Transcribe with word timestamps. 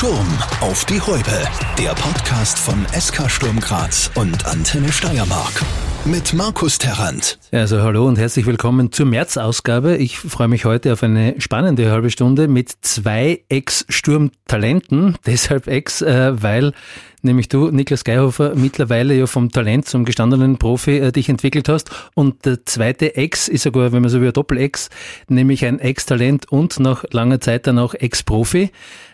Sturm 0.00 0.38
auf 0.62 0.86
die 0.86 0.98
Häupe. 0.98 1.46
Der 1.78 1.90
Podcast 1.90 2.58
von 2.58 2.86
SK 2.98 3.30
Sturm 3.30 3.60
Graz 3.60 4.10
und 4.14 4.46
Antenne 4.46 4.90
Steiermark. 4.90 5.62
Mit 6.06 6.32
Markus 6.32 6.78
Terrant. 6.78 7.38
Also 7.52 7.82
hallo 7.82 8.08
und 8.08 8.16
herzlich 8.16 8.46
willkommen 8.46 8.92
zur 8.92 9.04
März-Ausgabe. 9.04 9.98
Ich 9.98 10.18
freue 10.18 10.48
mich 10.48 10.64
heute 10.64 10.94
auf 10.94 11.02
eine 11.02 11.38
spannende 11.38 11.90
halbe 11.90 12.10
Stunde 12.10 12.48
mit 12.48 12.72
zwei 12.80 13.44
Ex-Sturm-Talenten. 13.50 15.16
Deshalb 15.26 15.66
Ex, 15.66 16.00
äh, 16.00 16.42
weil 16.42 16.72
nämlich 17.20 17.50
du, 17.50 17.70
Niklas 17.70 18.02
Geihofer, 18.04 18.54
mittlerweile 18.54 19.12
ja 19.14 19.26
vom 19.26 19.50
Talent 19.50 19.86
zum 19.86 20.06
gestandenen 20.06 20.56
Profi 20.56 20.96
äh, 20.96 21.12
dich 21.12 21.28
entwickelt 21.28 21.68
hast. 21.68 21.90
Und 22.14 22.46
der 22.46 22.64
zweite 22.64 23.16
Ex 23.16 23.48
ist 23.48 23.64
sogar, 23.64 23.92
wenn 23.92 24.00
man 24.00 24.10
so 24.10 24.16
ein 24.16 24.32
Doppel-Ex, 24.32 24.88
nämlich 25.28 25.66
ein 25.66 25.78
Ex-Talent 25.78 26.50
und 26.50 26.80
nach 26.80 27.04
langer 27.10 27.42
Zeit 27.42 27.66
dann 27.66 27.78
auch 27.78 27.92
Ex-Profi. 27.92 28.70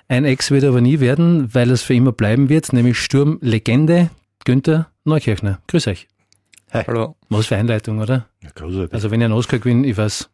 Ein 0.09 0.25
Ex 0.25 0.53
wird 0.53 0.63
aber 0.63 0.81
nie 0.81 1.01
werden, 1.01 1.53
weil 1.53 1.71
es 1.71 1.83
für 1.83 1.95
immer 1.95 2.13
bleiben 2.13 2.49
wird, 2.49 2.73
nämlich 2.73 2.99
Sturmlegende 2.99 4.11
Günther 4.45 4.89
Neukirchner. 5.05 5.59
Grüß 5.67 5.89
euch. 5.89 6.07
Hi. 6.73 6.85
Hallo. 6.87 7.17
Was 7.29 7.47
für 7.47 7.57
Einleitung, 7.57 7.99
oder? 7.99 8.29
Ja, 8.43 8.51
großartig. 8.55 8.93
Also 8.93 9.11
wenn 9.11 9.21
ihr 9.21 9.25
einen 9.25 9.35
Oscar 9.35 9.59
gewinnt, 9.59 9.85
ich 9.85 9.97
weiß, 9.97 10.31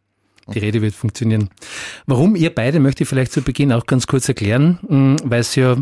die 0.53 0.59
Rede 0.59 0.81
wird 0.81 0.93
funktionieren. 0.93 1.49
Warum 2.05 2.35
ihr 2.35 2.53
beide, 2.53 2.79
möchte 2.79 3.03
ich 3.03 3.09
vielleicht 3.09 3.31
zu 3.31 3.41
Beginn 3.41 3.71
auch 3.71 3.87
ganz 3.87 4.05
kurz 4.05 4.27
erklären, 4.27 4.77
hm, 4.87 5.15
weil 5.23 5.39
es 5.39 5.55
ja 5.55 5.75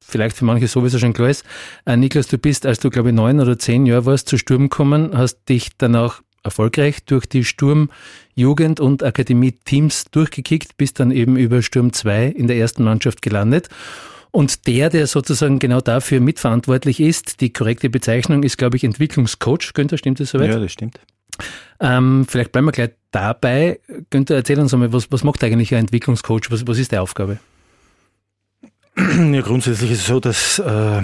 vielleicht 0.00 0.36
für 0.36 0.46
manche 0.46 0.68
sowieso 0.68 0.98
schon 0.98 1.12
klar 1.12 1.28
ist. 1.28 1.44
Äh, 1.84 1.96
Niklas, 1.98 2.28
du 2.28 2.38
bist, 2.38 2.64
als 2.64 2.80
du 2.80 2.88
glaube 2.88 3.10
ich 3.10 3.14
neun 3.14 3.40
oder 3.40 3.58
zehn 3.58 3.84
Jahre 3.84 4.06
warst, 4.06 4.28
zu 4.28 4.38
Sturm 4.38 4.70
gekommen, 4.70 5.10
hast 5.16 5.48
dich 5.50 5.76
dann 5.76 5.96
auch 5.96 6.22
erfolgreich 6.44 7.04
durch 7.04 7.26
die 7.26 7.44
Sturm 7.44 7.90
Jugend- 8.34 8.80
und 8.80 9.02
Akademie-Teams 9.02 10.06
durchgekickt, 10.10 10.76
bist 10.76 11.00
dann 11.00 11.10
eben 11.10 11.36
über 11.36 11.62
Sturm 11.62 11.92
2 11.92 12.26
in 12.26 12.46
der 12.46 12.56
ersten 12.56 12.84
Mannschaft 12.84 13.22
gelandet. 13.22 13.68
Und 14.30 14.66
der, 14.66 14.90
der 14.90 15.06
sozusagen 15.06 15.60
genau 15.60 15.80
dafür 15.80 16.20
mitverantwortlich 16.20 16.98
ist, 16.98 17.40
die 17.40 17.52
korrekte 17.52 17.88
Bezeichnung 17.88 18.42
ist, 18.42 18.58
glaube 18.58 18.76
ich, 18.76 18.82
Entwicklungscoach. 18.82 19.72
Günther, 19.74 19.96
stimmt 19.96 20.18
das 20.18 20.30
soweit? 20.30 20.50
Ja, 20.50 20.58
das 20.58 20.72
stimmt. 20.72 20.98
Ähm, 21.80 22.26
vielleicht 22.28 22.52
bleiben 22.52 22.66
wir 22.66 22.72
gleich 22.72 22.90
dabei. 23.12 23.80
Günther, 24.10 24.34
erzähl 24.34 24.58
uns 24.58 24.74
einmal, 24.74 24.92
was, 24.92 25.10
was 25.12 25.22
macht 25.22 25.42
eigentlich 25.44 25.72
ein 25.72 25.80
Entwicklungscoach? 25.80 26.50
Was, 26.50 26.66
was 26.66 26.78
ist 26.78 26.92
die 26.92 26.98
Aufgabe? 26.98 27.38
Ja, 28.96 29.40
grundsätzlich 29.40 29.90
ist 29.90 30.00
es 30.00 30.06
so, 30.06 30.20
dass 30.20 30.60
äh, 30.60 31.02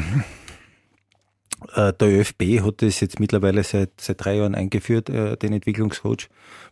der 1.77 2.09
ÖFB 2.09 2.65
hat 2.65 2.83
das 2.83 3.01
jetzt 3.01 3.21
mittlerweile 3.21 3.63
seit, 3.63 4.01
seit 4.01 4.25
drei 4.25 4.37
Jahren 4.37 4.55
eingeführt, 4.55 5.09
äh, 5.11 5.37
den 5.37 5.53
Entwicklungscoach. 5.53 6.29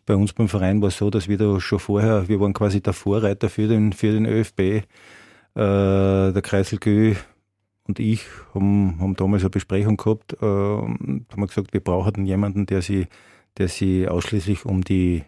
Bei 0.06 0.14
uns 0.14 0.32
beim 0.32 0.48
Verein 0.48 0.80
war 0.80 0.88
es 0.88 0.98
so, 0.98 1.10
dass 1.10 1.28
wir 1.28 1.38
da 1.38 1.60
schon 1.60 1.78
vorher, 1.78 2.28
wir 2.28 2.40
waren 2.40 2.54
quasi 2.54 2.80
der 2.80 2.92
Vorreiter 2.92 3.48
für 3.48 3.68
den, 3.68 3.92
für 3.92 4.12
den 4.12 4.26
ÖFB. 4.26 4.60
Äh, 4.60 4.82
der 5.54 6.42
Kreisel 6.42 6.78
Gö 6.78 7.14
und 7.88 7.98
ich 7.98 8.22
haben, 8.54 9.00
haben 9.00 9.16
damals 9.16 9.42
eine 9.42 9.50
Besprechung 9.50 9.96
gehabt, 9.96 10.34
äh, 10.34 10.46
haben 10.46 11.26
gesagt, 11.46 11.72
wir 11.72 11.80
brauchen 11.80 12.26
jemanden, 12.26 12.66
der 12.66 12.82
sich, 12.82 13.06
der 13.56 13.68
sich 13.68 14.08
ausschließlich 14.08 14.64
um 14.64 14.82
die 14.82 15.24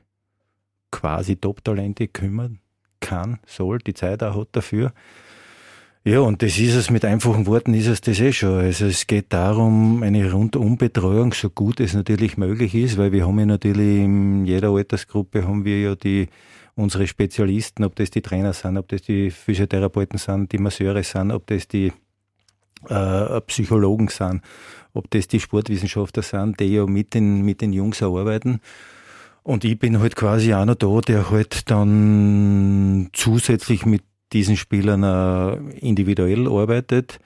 quasi 0.91 1.37
Top-Talente 1.37 2.09
kümmern 2.09 2.61
kann, 3.01 3.39
soll, 3.47 3.79
die 3.79 3.95
Zeit 3.95 4.23
auch 4.23 4.37
hat 4.37 4.49
dafür. 4.53 4.93
Ja, 6.03 6.21
und 6.21 6.41
das 6.41 6.59
ist 6.59 6.75
es, 6.75 6.89
mit 6.89 7.05
einfachen 7.05 7.47
Worten 7.47 7.75
ist 7.75 7.87
es 7.87 8.01
das 8.01 8.21
eh 8.21 8.33
schon. 8.33 8.59
Also 8.59 8.87
es 8.87 9.07
geht 9.07 9.35
darum, 9.35 10.03
eine 10.03 10.33
Rundumbetreuung, 10.33 11.35
so 11.35 11.51
gut 11.51 11.79
es 11.79 11.93
natürlich 11.93 12.39
möglich 12.39 12.75
ist, 12.75 12.97
weil 12.97 13.13
wir 13.13 13.27
haben 13.27 13.39
ja 13.39 13.45
natürlich 13.45 13.99
in 13.99 14.47
jeder 14.47 14.71
Altersgruppe 14.71 15.47
haben 15.47 15.67
wir 15.67 15.79
ja 15.79 15.95
die, 15.95 16.29
unsere 16.75 17.07
Spezialisten, 17.07 17.85
ob 17.85 17.97
das 17.97 18.09
die 18.09 18.23
Trainer 18.23 18.55
sind, 18.55 18.79
ob 18.79 18.89
das 18.89 19.03
die 19.03 19.31
Physiotherapeuten 19.31 20.19
sind, 20.19 20.53
die 20.53 20.59
Masseure 20.59 21.03
sind, 21.03 21.33
ob 21.33 21.47
das 21.49 21.69
die 21.69 21.93
äh, 22.89 23.41
Psychologen 23.43 24.09
sind, 24.09 24.41
ob 24.95 25.11
das 25.11 25.29
die 25.29 25.39
Sportwissenschaftler 25.39 26.23
sind, 26.23 26.61
die 26.61 26.77
ja 26.77 26.87
mit 26.87 27.13
den, 27.13 27.43
mit 27.43 27.61
den 27.61 27.75
Jungs 27.75 28.03
arbeiten. 28.03 28.61
Und 29.43 29.65
ich 29.65 29.79
bin 29.79 30.01
halt 30.01 30.17
quasi 30.17 30.51
noch 30.51 30.75
da, 30.77 31.01
der 31.01 31.31
halt 31.31 31.71
dann 31.71 33.11
zusätzlich 33.13 33.85
mit 33.85 34.03
diesen 34.33 34.57
Spielern 34.57 35.03
äh, 35.03 35.79
individuell 35.79 36.49
arbeitet, 36.49 37.19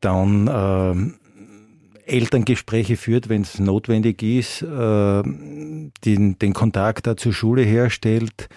dann 0.00 0.46
äh, 0.46 2.10
Elterngespräche 2.10 2.96
führt, 2.96 3.28
wenn 3.28 3.42
es 3.42 3.58
notwendig 3.58 4.22
ist, 4.22 4.62
äh, 4.62 5.22
den, 5.22 6.38
den 6.38 6.52
Kontakt 6.52 7.06
da 7.06 7.16
zur 7.16 7.32
Schule 7.32 7.62
herstellt, 7.62 8.48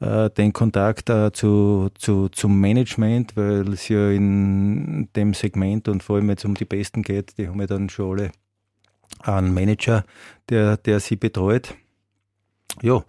äh, 0.00 0.30
den 0.30 0.52
Kontakt 0.52 1.10
zu, 1.32 1.90
zu, 1.98 2.28
zum 2.28 2.60
Management, 2.60 3.36
weil 3.36 3.72
es 3.72 3.88
ja 3.88 4.10
in 4.10 5.08
dem 5.14 5.34
Segment 5.34 5.88
und 5.88 6.02
vor 6.02 6.16
allem 6.16 6.30
jetzt 6.30 6.44
um 6.44 6.54
die 6.54 6.64
Besten 6.64 7.02
geht, 7.02 7.38
die 7.38 7.48
haben 7.48 7.60
ja 7.60 7.66
dann 7.66 7.88
schon 7.88 8.18
alle 8.18 8.32
einen 9.22 9.54
Manager, 9.54 10.04
der, 10.48 10.76
der 10.76 11.00
sie 11.00 11.16
betreut. 11.16 11.74
Ja, 12.82 13.04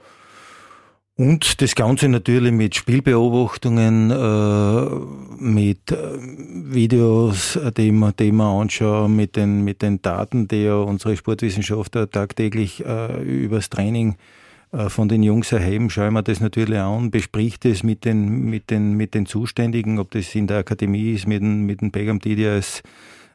und 1.18 1.64
das 1.64 1.74
Ganze 1.74 2.10
natürlich 2.10 2.52
mit 2.52 2.76
Spielbeobachtungen, 2.76 4.12
äh, 4.12 5.44
mit 5.44 5.92
äh, 5.92 5.96
Videos, 6.72 7.58
die 7.76 7.92
man, 7.92 8.14
die 8.20 8.32
man 8.32 8.62
anschauen, 8.62 9.16
mit 9.16 9.36
den, 9.36 9.64
mit 9.64 9.82
den 9.82 10.00
Daten, 10.04 10.48
die 10.48 10.66
ja 10.66 10.76
unsere 10.76 11.18
Sportwissenschaftler 11.18 12.08
tagtäglich 12.08 12.86
äh, 12.86 13.20
übers 13.24 13.72
Training 13.72 14.16
äh, 14.72 14.90
von 14.90 15.10
den 15.10 15.24
Jungs 15.24 15.52
erheben, 15.52 15.90
schauen 15.90 16.14
wir 16.14 16.22
das 16.22 16.40
natürlich 16.40 16.78
an, 16.78 17.10
bespricht 17.10 17.66
es 17.66 17.82
mit 17.82 18.06
den, 18.06 18.46
mit 18.46 18.70
den, 18.70 18.94
mit 18.94 19.16
den 19.16 19.26
Zuständigen, 19.26 19.98
ob 19.98 20.12
das 20.12 20.36
in 20.36 20.46
der 20.46 20.60
Akademie 20.60 21.14
ist, 21.14 21.28
mit 21.28 21.42
dem, 21.42 21.66
mit 21.66 21.82
dem 21.82 21.90
Begam 21.90 22.20
Didi 22.20 22.46
als, 22.48 22.84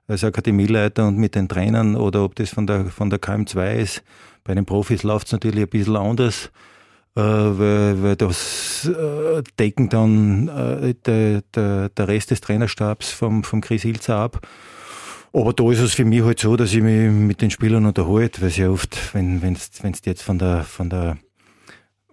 als 0.07 0.23
Akademieleiter 0.23 1.09
und 1.09 1.19
mit 1.19 1.35
den 1.35 1.49
Trainern 1.49 1.97
oder 1.97 2.25
ob 2.25 2.37
das 2.37 2.51
von 2.51 2.65
der, 2.65 2.85
von 2.85 3.11
der 3.11 3.21
KM2 3.21 3.75
ist. 3.75 4.05
Bei 4.45 4.55
den 4.55 4.67
Profis 4.67 5.03
läuft 5.03 5.27
es 5.27 5.33
natürlich 5.33 5.63
ein 5.63 5.69
bisschen 5.69 5.97
anders 5.97 6.47
äh, 6.47 6.72
weil, 7.15 8.03
weil 8.03 8.17
das 8.17 8.87
äh, 8.87 9.43
decken 9.59 9.89
dann 9.89 10.49
äh, 10.49 10.95
der, 10.95 11.43
der, 11.55 11.89
der 11.91 12.09
Rest 12.09 12.31
des 12.31 12.41
Trainerstabs 12.41 13.11
vom, 13.11 13.45
vom 13.45 13.61
Chris 13.61 13.83
Hilzer 13.83 14.17
ab. 14.17 14.47
Aber 15.35 15.53
da 15.53 15.71
ist 15.71 15.81
es 15.81 15.95
für 15.95 16.05
mich 16.05 16.23
halt 16.23 16.41
so, 16.41 16.57
dass 16.57 16.73
ich 16.73 16.83
mich 16.83 17.11
mit 17.11 17.41
den 17.41 17.51
Spielern 17.51 17.87
unterhalte, 17.87 18.43
weil 18.43 18.51
sehr 18.51 18.71
oft, 18.71 19.15
wenn 19.15 19.41
wenn's, 19.41 19.71
wenn's 19.83 20.03
jetzt 20.05 20.23
von 20.23 20.39
der 20.39 20.65
von 20.65 20.91
der 20.91 21.17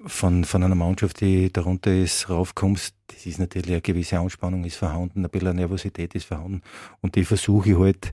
von, 0.06 0.46
von 0.46 0.64
einer 0.64 0.76
Mannschaft, 0.76 1.20
die 1.22 1.52
darunter 1.52 1.94
ist, 1.94 2.30
raufkommst, 2.30 2.96
das 3.08 3.26
ist 3.26 3.40
natürlich 3.40 3.72
eine 3.72 3.82
gewisse 3.82 4.20
Anspannung 4.20 4.64
ist 4.64 4.78
vorhanden, 4.78 5.26
ein 5.26 5.30
bisschen 5.30 5.56
Nervosität 5.56 6.16
ist 6.16 6.26
vorhanden. 6.26 6.62
Und 7.02 7.16
die 7.16 7.26
versuche 7.26 7.72
ich 7.72 7.78
halt 7.78 8.12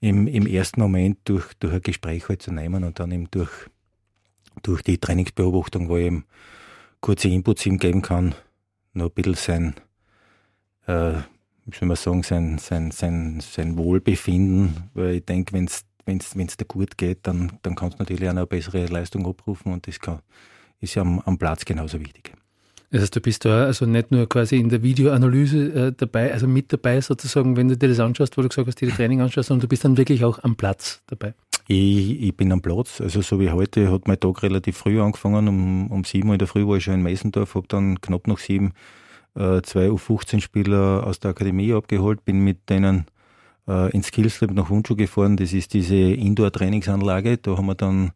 im, 0.00 0.26
im 0.26 0.46
ersten 0.46 0.80
Moment 0.80 1.18
durch, 1.24 1.52
durch 1.60 1.74
ein 1.74 1.82
Gespräch 1.82 2.28
halt 2.28 2.42
zu 2.42 2.52
nehmen 2.52 2.84
und 2.84 2.98
dann 2.98 3.12
eben 3.12 3.30
durch 3.30 3.50
durch 4.62 4.82
die 4.82 4.98
Trainingsbeobachtung, 4.98 5.88
wo 5.88 5.96
ich 5.96 6.06
eben 6.06 6.24
kurze 7.00 7.28
Inputs 7.28 7.66
ihm 7.66 7.78
geben 7.78 8.02
kann, 8.02 8.34
noch 8.92 9.06
ein 9.06 9.12
bisschen 9.12 9.34
sein, 9.34 9.74
äh, 10.86 11.20
wie 11.66 11.76
soll 11.76 11.88
man 11.88 11.96
sagen, 11.96 12.22
sein, 12.22 12.58
sein, 12.58 12.90
sein, 12.90 13.40
sein 13.40 13.76
Wohlbefinden, 13.76 14.90
weil 14.94 15.16
ich 15.16 15.24
denke, 15.24 15.52
wenn 15.52 15.66
es 15.66 15.84
wenn's, 16.08 16.36
wenn's 16.36 16.56
dir 16.56 16.64
gut 16.64 16.98
geht, 16.98 17.20
dann, 17.22 17.52
dann 17.62 17.76
kannst 17.76 17.98
du 17.98 18.02
natürlich 18.02 18.26
auch 18.26 18.32
eine 18.32 18.46
bessere 18.46 18.86
Leistung 18.86 19.26
abrufen 19.26 19.72
und 19.72 19.86
das 19.86 20.00
kann, 20.00 20.20
ist 20.80 20.96
ja 20.96 21.02
am, 21.02 21.20
am 21.20 21.38
Platz 21.38 21.64
genauso 21.64 22.00
wichtig. 22.00 22.32
Das 22.90 23.02
heißt, 23.02 23.16
du 23.16 23.20
bist 23.20 23.44
da 23.44 23.66
also 23.66 23.84
nicht 23.84 24.10
nur 24.10 24.26
quasi 24.28 24.56
in 24.56 24.70
der 24.70 24.82
Videoanalyse 24.82 25.88
äh, 25.88 25.92
dabei, 25.94 26.32
also 26.32 26.48
mit 26.48 26.72
dabei 26.72 27.00
sozusagen, 27.02 27.56
wenn 27.56 27.68
du 27.68 27.76
dir 27.76 27.88
das 27.88 28.00
anschaust, 28.00 28.36
wo 28.36 28.42
du 28.42 28.48
gesagt 28.48 28.66
hast, 28.66 28.80
dir 28.80 28.88
das 28.88 28.96
Training 28.96 29.20
anschaust, 29.20 29.48
sondern 29.48 29.62
du 29.62 29.68
bist 29.68 29.84
dann 29.84 29.98
wirklich 29.98 30.24
auch 30.24 30.42
am 30.42 30.56
Platz 30.56 31.02
dabei. 31.06 31.34
Ich, 31.70 32.22
ich 32.22 32.34
bin 32.34 32.50
am 32.50 32.62
Platz, 32.62 32.98
also 32.98 33.20
so 33.20 33.38
wie 33.40 33.50
heute 33.50 33.92
hat 33.92 34.08
mein 34.08 34.18
Tag 34.18 34.42
relativ 34.42 34.78
früh 34.78 35.02
angefangen, 35.02 35.48
um, 35.48 35.90
um 35.90 36.02
sieben 36.02 36.28
Uhr 36.28 36.34
in 36.34 36.38
der 36.38 36.48
Früh 36.48 36.66
war 36.66 36.78
ich 36.78 36.84
schon 36.84 36.94
in 36.94 37.02
Messendorf, 37.02 37.54
habe 37.54 37.68
dann 37.68 38.00
knapp 38.00 38.26
nach 38.26 38.38
sieben 38.38 38.72
äh, 39.34 39.60
zwei 39.60 39.88
U15-Spieler 39.88 41.06
aus 41.06 41.20
der 41.20 41.32
Akademie 41.32 41.74
abgeholt, 41.74 42.24
bin 42.24 42.42
mit 42.42 42.70
denen 42.70 43.04
äh, 43.68 43.90
ins 43.90 44.06
Skillslab 44.06 44.52
nach 44.52 44.70
Wunschuh 44.70 44.96
gefahren, 44.96 45.36
das 45.36 45.52
ist 45.52 45.74
diese 45.74 45.94
Indoor-Trainingsanlage, 45.94 47.36
da 47.36 47.58
haben 47.58 47.66
wir 47.66 47.74
dann 47.74 48.12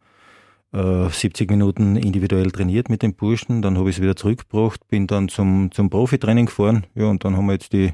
äh, 0.73 1.11
70 1.11 1.51
Minuten 1.51 1.97
individuell 1.97 2.51
trainiert 2.53 2.89
mit 2.89 3.03
den 3.03 3.13
Burschen, 3.13 3.61
dann 3.61 3.77
habe 3.77 3.91
ich 3.91 3.97
es 3.97 4.03
wieder 4.03 4.17
zurückgebracht, 4.17 4.89
bin 4.89 5.07
dann 5.07 5.29
zum, 5.29 5.71
zum 5.73 5.91
Profitraining 5.91 6.47
gefahren, 6.47 6.87
ja, 6.95 7.05
und 7.05 7.23
dann 7.23 7.37
haben 7.37 7.45
wir 7.45 7.53
jetzt 7.53 7.75
die, 7.75 7.93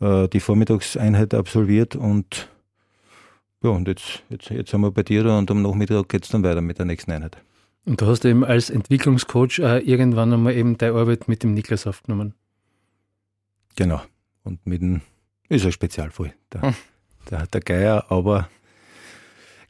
äh, 0.00 0.26
die 0.26 0.40
Vormittagseinheit 0.40 1.34
absolviert 1.34 1.94
und 1.94 2.48
ja, 3.62 3.70
und 3.70 3.88
jetzt, 3.88 4.22
jetzt, 4.28 4.50
jetzt 4.50 4.70
sind 4.70 4.80
wir 4.80 4.90
bei 4.90 5.02
dir 5.02 5.24
da 5.24 5.38
und 5.38 5.50
am 5.50 5.62
Nachmittag 5.62 6.08
geht 6.08 6.24
es 6.24 6.30
dann 6.30 6.42
weiter 6.42 6.60
mit 6.60 6.78
der 6.78 6.86
nächsten 6.86 7.12
Einheit. 7.12 7.36
Und 7.84 8.00
du 8.00 8.06
hast 8.06 8.24
eben 8.24 8.44
als 8.44 8.70
Entwicklungscoach 8.70 9.58
äh, 9.58 9.78
irgendwann 9.78 10.32
einmal 10.32 10.54
eben 10.54 10.78
deine 10.78 10.94
Arbeit 10.96 11.28
mit 11.28 11.42
dem 11.42 11.54
Niklas 11.54 11.86
aufgenommen. 11.86 12.34
Genau. 13.76 14.02
Und 14.44 14.64
mit 14.66 14.82
dem, 14.82 15.00
ist 15.48 15.64
ein 15.64 15.72
Spezialfall, 15.72 16.34
der, 16.52 16.62
hm. 16.62 16.74
der, 17.30 17.46
der 17.46 17.60
Geier, 17.60 18.04
aber 18.08 18.48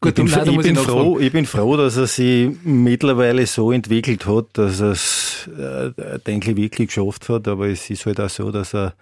Gut, 0.01 0.19
ich, 0.19 0.35
bin, 0.35 0.55
ich, 0.55 0.61
bin 0.61 0.77
froh, 0.77 1.19
ich 1.21 1.31
bin 1.31 1.47
froh, 1.47 1.77
dass 1.77 1.97
er 1.97 2.09
sich 2.09 2.51
mittlerweile 2.65 3.47
so 3.47 3.71
entwickelt 3.71 4.27
hat, 4.27 4.47
dass 4.55 4.81
er 4.81 4.91
es, 4.91 5.49
äh, 5.57 6.19
denke 6.27 6.51
ich, 6.51 6.57
wirklich 6.57 6.89
geschafft 6.89 7.29
hat. 7.29 7.47
Aber 7.47 7.69
es 7.69 7.89
ist 7.89 8.05
halt 8.05 8.19
auch 8.19 8.29
so, 8.29 8.51
dass 8.51 8.75
er 8.75 8.95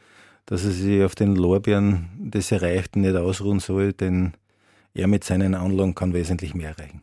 dass 0.51 0.65
er 0.65 0.73
sich 0.73 1.03
auf 1.05 1.15
den 1.15 1.37
Lorbeeren 1.37 2.09
des 2.19 2.51
Erreichten 2.51 3.03
nicht 3.03 3.15
ausruhen 3.15 3.61
soll, 3.61 3.93
denn 3.93 4.33
er 4.95 5.07
mit 5.07 5.25
seinen 5.25 5.55
Anlagen 5.55 5.95
kann 5.95 6.15
wesentlich 6.15 6.55
mehr 6.55 6.71
erreichen. 6.71 7.03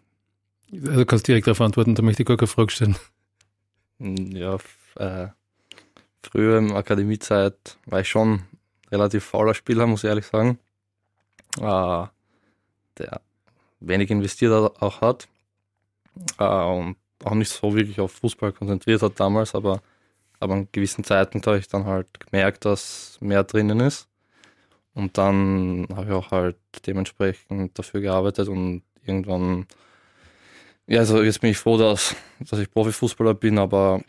Du 0.70 1.06
kannst 1.06 1.28
direkt 1.28 1.48
darauf 1.48 1.62
antworten, 1.62 1.96
da 1.96 2.02
möchte 2.02 2.24
ich 2.24 2.28
gar 2.28 2.38
keine 2.38 2.48
Frage 2.48 2.72
stellen. 2.72 2.96
Ja, 4.00 4.58
äh, 4.96 5.30
früher 6.22 6.60
in 6.60 6.72
Akademiezeit 6.74 7.78
war 7.86 8.02
ich 8.02 8.10
schon 8.10 8.44
relativ 8.92 9.24
fauler 9.24 9.54
Spieler, 9.54 9.88
muss 9.88 10.04
ich 10.04 10.10
ehrlich 10.10 10.26
sagen. 10.26 10.60
Äh, 11.58 12.06
der 12.98 13.22
wenig 13.80 14.10
investiert 14.12 14.82
auch 14.82 15.02
hat 15.02 15.28
äh, 16.40 16.44
und 16.44 16.98
auch 17.24 17.34
nicht 17.34 17.52
so 17.52 17.74
wirklich 17.74 18.00
auf 18.00 18.12
Fußball 18.12 18.52
konzentriert 18.52 19.02
hat 19.02 19.20
damals, 19.20 19.56
aber, 19.56 19.82
aber 20.40 20.54
an 20.54 20.68
gewissen 20.72 21.04
Zeiten 21.04 21.42
habe 21.46 21.58
ich 21.58 21.68
dann 21.68 21.86
halt 21.86 22.08
gemerkt, 22.20 22.66
dass 22.66 23.18
mehr 23.22 23.44
drinnen 23.44 23.80
ist. 23.80 24.08
Und 24.98 25.16
dann 25.20 25.88
habe 25.96 26.08
ich 26.08 26.12
auch 26.12 26.32
halt 26.32 26.56
dementsprechend 26.88 27.78
dafür 27.78 28.02
gearbeitet 28.02 28.48
und 28.48 28.82
irgendwann, 29.06 29.68
ja, 30.88 31.02
also 31.02 31.22
jetzt 31.22 31.40
bin 31.40 31.52
ich 31.52 31.60
froh, 31.60 31.78
dass, 31.78 32.16
dass 32.40 32.58
ich 32.58 32.72
Profifußballer 32.72 33.36
bin, 33.36 33.60
aber. 33.60 34.02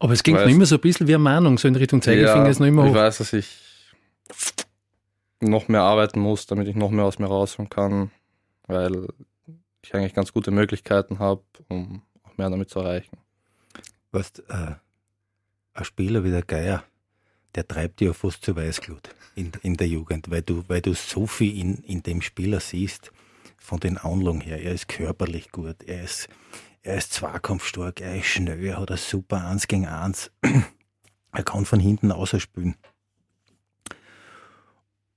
Aber 0.00 0.12
es 0.12 0.24
ging 0.24 0.34
noch 0.34 0.48
immer 0.48 0.66
so 0.66 0.74
ein 0.74 0.80
bisschen 0.80 1.06
wie 1.06 1.14
eine 1.14 1.22
Mahnung, 1.22 1.58
so 1.58 1.68
in 1.68 1.76
Richtung 1.76 2.02
Zeigefinger 2.02 2.42
ja, 2.42 2.48
ist 2.48 2.58
noch 2.58 2.66
immer 2.66 2.82
hoch. 2.82 2.88
Ich 2.88 2.94
weiß, 2.94 3.18
dass 3.18 3.32
ich 3.32 3.56
noch 5.38 5.68
mehr 5.68 5.82
arbeiten 5.82 6.18
muss, 6.18 6.44
damit 6.46 6.66
ich 6.66 6.74
noch 6.74 6.90
mehr 6.90 7.04
aus 7.04 7.20
mir 7.20 7.26
rausholen 7.28 7.70
kann, 7.70 8.10
weil 8.66 9.06
ich 9.82 9.94
eigentlich 9.94 10.14
ganz 10.14 10.32
gute 10.32 10.50
Möglichkeiten 10.50 11.20
habe, 11.20 11.42
um 11.68 12.02
auch 12.24 12.36
mehr 12.36 12.50
damit 12.50 12.68
zu 12.68 12.80
erreichen. 12.80 13.16
Weißt, 14.10 14.42
äh, 14.48 14.74
ein 15.74 15.84
Spieler 15.84 16.24
wie 16.24 16.30
der 16.32 16.42
Geier, 16.42 16.82
der 17.54 17.66
treibt 17.66 18.00
dir 18.00 18.14
fast 18.14 18.44
zu 18.44 18.56
Weißglut 18.56 19.14
in, 19.34 19.52
in 19.62 19.76
der 19.76 19.88
Jugend, 19.88 20.30
weil 20.30 20.42
du, 20.42 20.64
weil 20.68 20.80
du 20.80 20.94
so 20.94 21.26
viel 21.26 21.58
in, 21.58 21.78
in 21.78 22.02
dem 22.02 22.22
Spieler 22.22 22.60
siehst, 22.60 23.12
von 23.58 23.78
den 23.78 23.98
Anlagen 23.98 24.40
her. 24.40 24.60
Er 24.60 24.72
ist 24.72 24.88
körperlich 24.88 25.52
gut, 25.52 25.82
er 25.86 26.02
ist, 26.02 26.28
er 26.82 26.96
ist 26.96 27.12
zweikampfstark, 27.12 28.00
er 28.00 28.16
ist 28.16 28.26
schnell, 28.26 28.64
er 28.64 28.80
hat 28.80 28.90
ein 28.90 28.96
super 28.96 29.46
1 29.46 29.68
gegen 29.68 29.86
1. 29.86 30.30
er 31.32 31.42
kann 31.44 31.66
von 31.66 31.78
hinten 31.78 32.10
außerspielen. 32.10 32.74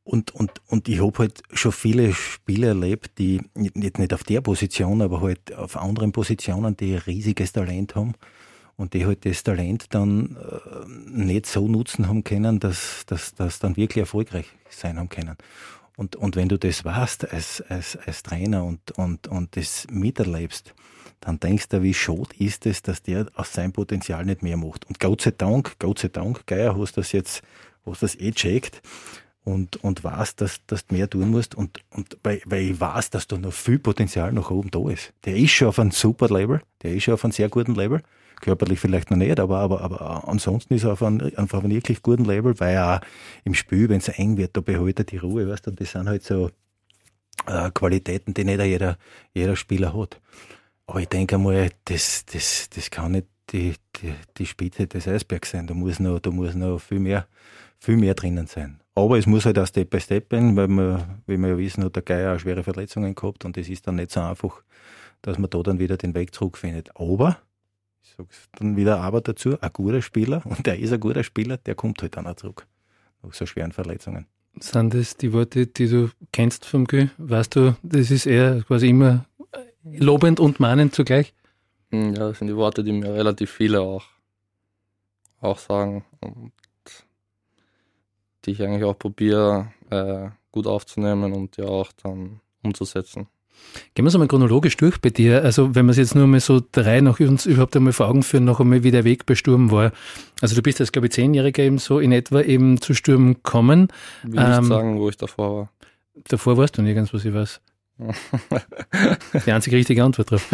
Und, 0.03 0.31
und, 0.31 0.51
und 0.67 0.89
ich 0.89 1.01
habe 1.01 1.17
halt 1.17 1.41
schon 1.53 1.71
viele 1.71 2.13
Spiele 2.13 2.67
erlebt, 2.67 3.17
die 3.17 3.41
nicht, 3.55 3.97
nicht 3.97 4.13
auf 4.13 4.25
der 4.25 4.41
Position, 4.41 5.01
aber 5.01 5.21
halt 5.21 5.53
auf 5.53 5.77
anderen 5.77 6.11
Positionen, 6.11 6.75
die 6.75 6.93
ein 6.93 6.99
riesiges 6.99 7.53
Talent 7.53 7.95
haben 7.95 8.13
und 8.75 8.93
die 8.93 9.05
halt 9.05 9.25
das 9.25 9.43
Talent 9.43 9.87
dann 9.93 10.37
äh, 10.37 10.87
nicht 10.87 11.45
so 11.45 11.67
nutzen 11.67 12.07
haben 12.07 12.23
können, 12.23 12.59
dass, 12.59 13.05
dass, 13.05 13.33
dass 13.35 13.59
dann 13.59 13.77
wirklich 13.77 14.01
erfolgreich 14.01 14.47
sein 14.69 14.97
haben 14.97 15.09
können. 15.09 15.37
Und, 15.95 16.15
und 16.15 16.35
wenn 16.35 16.49
du 16.49 16.57
das 16.57 16.83
weißt 16.83 17.31
als, 17.31 17.61
als, 17.69 17.97
als 17.97 18.23
Trainer 18.23 18.63
und, 18.63 18.91
und, 18.97 19.27
und 19.27 19.55
das 19.55 19.85
miterlebst, 19.91 20.73
dann 21.19 21.39
denkst 21.39 21.69
du, 21.69 21.83
wie 21.83 21.93
schade 21.93 22.35
ist 22.39 22.65
es, 22.65 22.81
dass 22.81 23.01
der 23.01 23.27
aus 23.35 23.53
seinem 23.53 23.71
Potenzial 23.71 24.25
nicht 24.25 24.43
mehr 24.43 24.57
macht. 24.57 24.85
Und 24.85 24.99
Gott 24.99 25.21
sei 25.21 25.31
Dank, 25.31 25.75
Gott 25.79 25.99
sei 25.99 26.09
Dank, 26.09 26.45
Geier, 26.47 26.77
hast 26.77 26.97
das 26.97 27.11
jetzt, 27.11 27.43
hast 27.85 28.03
das 28.03 28.15
eh 28.15 28.31
checkt 28.31 28.81
und, 29.43 29.77
und 29.83 30.03
weißt, 30.03 30.39
dass, 30.41 30.65
dass 30.67 30.87
du 30.87 30.95
mehr 30.95 31.09
tun 31.09 31.29
musst 31.29 31.55
und, 31.55 31.79
und 31.91 32.17
weil, 32.23 32.41
weil 32.45 32.63
ich 32.63 32.79
weiß, 32.79 33.09
dass 33.09 33.27
da 33.27 33.37
noch 33.37 33.53
viel 33.53 33.79
Potenzial 33.79 34.31
nach 34.31 34.49
oben 34.51 34.71
da 34.71 34.89
ist. 34.89 35.13
Der 35.25 35.35
ist 35.35 35.51
schon 35.51 35.67
auf 35.67 35.79
einem 35.79 35.91
super 35.91 36.29
Level, 36.29 36.61
der 36.81 36.93
ist 36.93 37.03
schon 37.03 37.13
auf 37.13 37.23
einem 37.23 37.33
sehr 37.33 37.49
guten 37.49 37.75
Level. 37.75 38.01
Körperlich 38.41 38.79
vielleicht 38.79 39.09
noch 39.09 39.17
nicht, 39.17 39.39
aber, 39.39 39.59
aber, 39.59 39.81
aber 39.81 40.27
ansonsten 40.27 40.73
ist 40.73 40.83
er 40.83 40.93
auf 40.93 41.03
einem, 41.03 41.31
auf 41.37 41.53
einem 41.53 41.71
wirklich 41.71 42.01
guten 42.01 42.25
Level, 42.25 42.59
weil 42.59 42.75
er 42.75 43.01
im 43.45 43.53
Spiel, 43.53 43.87
wenn 43.87 43.99
es 43.99 44.09
eng 44.09 44.37
wird, 44.37 44.57
da 44.57 44.61
behält 44.61 44.99
er 44.99 45.05
die 45.05 45.17
Ruhe, 45.17 45.47
weißt 45.47 45.65
du, 45.65 45.71
und 45.71 45.79
das 45.79 45.91
sind 45.91 46.09
halt 46.09 46.23
so 46.23 46.49
äh, 47.47 47.71
Qualitäten, 47.71 48.33
die 48.33 48.43
nicht 48.43 48.61
jeder, 48.61 48.97
jeder 49.33 49.55
Spieler 49.55 49.93
hat. 49.93 50.19
Aber 50.87 50.99
ich 50.99 51.07
denke 51.07 51.35
einmal, 51.35 51.69
das, 51.85 52.25
das, 52.25 52.69
das 52.69 52.91
kann 52.91 53.13
nicht 53.13 53.27
die, 53.51 53.75
die, 53.97 54.13
die 54.37 54.45
Spitze 54.45 54.87
des 54.87 55.07
Eisbergs 55.07 55.51
sein. 55.51 55.67
Da 55.67 55.73
muss 55.73 55.99
noch, 55.99 56.19
da 56.19 56.29
muss 56.29 56.55
noch 56.55 56.79
viel 56.79 56.99
mehr, 56.99 57.27
viel 57.79 57.97
mehr 57.97 58.13
drinnen 58.13 58.47
sein. 58.47 58.82
Aber 58.95 59.17
es 59.17 59.25
muss 59.25 59.45
halt 59.45 59.57
auch 59.57 59.65
Step 59.65 59.89
by 59.89 59.99
Step 59.99 60.29
gehen, 60.29 60.55
weil 60.55 60.67
wir, 60.67 61.19
wie 61.25 61.37
wir 61.37 61.49
ja 61.49 61.57
wissen, 61.57 61.83
hat 61.83 61.95
der 61.95 62.03
Geier 62.03 62.35
auch 62.35 62.39
schwere 62.39 62.63
Verletzungen 62.63 63.15
gehabt 63.15 63.43
und 63.43 63.57
es 63.57 63.69
ist 63.69 63.87
dann 63.87 63.95
nicht 63.95 64.11
so 64.11 64.19
einfach, 64.21 64.61
dass 65.23 65.39
man 65.39 65.49
da 65.49 65.63
dann 65.63 65.79
wieder 65.79 65.97
den 65.97 66.13
Weg 66.13 66.33
zurückfindet. 66.35 66.91
Aber, 66.95 67.37
ich 68.03 68.11
sage 68.11 68.29
dann 68.59 68.75
wieder 68.75 68.99
aber 68.99 69.21
dazu, 69.21 69.59
ein 69.59 69.73
guter 69.73 70.01
Spieler, 70.01 70.41
und 70.45 70.65
der 70.65 70.77
ist 70.77 70.93
ein 70.93 70.99
guter 70.99 71.23
Spieler, 71.23 71.57
der 71.57 71.75
kommt 71.75 72.01
halt 72.01 72.15
dann 72.17 72.27
auch 72.27 72.35
zurück. 72.35 72.67
Nach 73.23 73.33
so 73.33 73.45
schweren 73.45 73.71
Verletzungen. 73.71 74.27
Sind 74.59 74.93
das 74.93 75.17
die 75.17 75.33
Worte, 75.33 75.65
die 75.65 75.87
du 75.87 76.09
kennst 76.31 76.65
vom 76.65 76.85
Gü? 76.85 77.07
Weißt 77.17 77.55
du, 77.55 77.75
das 77.81 78.11
ist 78.11 78.27
eher 78.27 78.61
quasi 78.61 78.89
immer 78.89 79.25
lobend 79.83 80.39
und 80.39 80.59
mahnend 80.59 80.93
zugleich? 80.93 81.33
Hm, 81.89 82.13
ja, 82.13 82.29
das 82.29 82.39
sind 82.39 82.47
die 82.47 82.55
Worte, 82.55 82.83
die 82.83 82.91
mir 82.91 83.13
relativ 83.13 83.49
viele 83.49 83.81
auch, 83.81 84.03
auch 85.41 85.57
sagen. 85.57 86.05
Und 86.19 86.51
die 88.45 88.51
ich 88.51 88.61
eigentlich 88.61 88.83
auch 88.83 88.97
probiere, 88.97 89.71
äh, 89.89 90.29
gut 90.51 90.67
aufzunehmen 90.67 91.33
und 91.33 91.57
ja 91.57 91.65
auch 91.65 91.91
dann 92.03 92.39
umzusetzen. 92.63 93.27
Gehen 93.93 94.05
wir 94.05 94.09
es 94.09 94.15
einmal 94.15 94.27
chronologisch 94.27 94.77
durch 94.77 94.99
bei 94.99 95.09
dir. 95.09 95.43
Also, 95.43 95.75
wenn 95.75 95.85
wir 95.85 95.91
es 95.91 95.97
jetzt 95.97 96.15
nur 96.15 96.27
mal 96.27 96.39
so 96.39 96.61
drei 96.71 97.01
nach 97.01 97.19
uns 97.19 97.45
überhaupt 97.45 97.75
einmal 97.75 97.93
vor 97.93 98.07
Augen 98.07 98.23
führen, 98.23 98.45
noch 98.45 98.59
einmal, 98.59 98.83
wie 98.83 98.91
der 98.91 99.03
Weg 99.03 99.25
bei 99.25 99.35
Sturm 99.35 99.71
war. 99.71 99.91
Also, 100.41 100.55
du 100.55 100.61
bist 100.61 100.81
als, 100.81 100.91
glaube 100.91 101.07
ich, 101.07 101.13
Zehnjähriger 101.13 101.63
eben 101.63 101.77
so 101.77 101.99
in 101.99 102.11
etwa 102.11 102.41
eben 102.41 102.81
zu 102.81 102.93
Sturm 102.93 103.35
gekommen. 103.35 103.89
Ich 104.23 104.31
will 104.31 104.39
ähm, 104.39 104.59
nicht 104.59 104.67
sagen, 104.67 104.99
wo 104.99 105.09
ich 105.09 105.17
davor 105.17 105.55
war. 105.55 105.69
Davor 106.27 106.57
warst 106.57 106.77
du 106.77 106.81
nirgends, 106.81 107.13
was 107.13 107.25
ich 107.25 107.33
weiß. 107.33 107.61
Die 109.45 109.51
einzige 109.51 109.77
richtige 109.77 110.03
Antwort 110.03 110.31
drauf. 110.31 110.47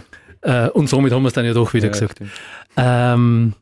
äh, 0.42 0.68
und 0.70 0.88
somit 0.88 1.12
haben 1.12 1.22
wir 1.22 1.28
es 1.28 1.34
dann 1.34 1.44
ja 1.44 1.52
doch 1.52 1.74
wieder 1.74 1.86
ja, 1.86 1.92
gesagt. 1.92 2.20
Ähm, 2.76 3.54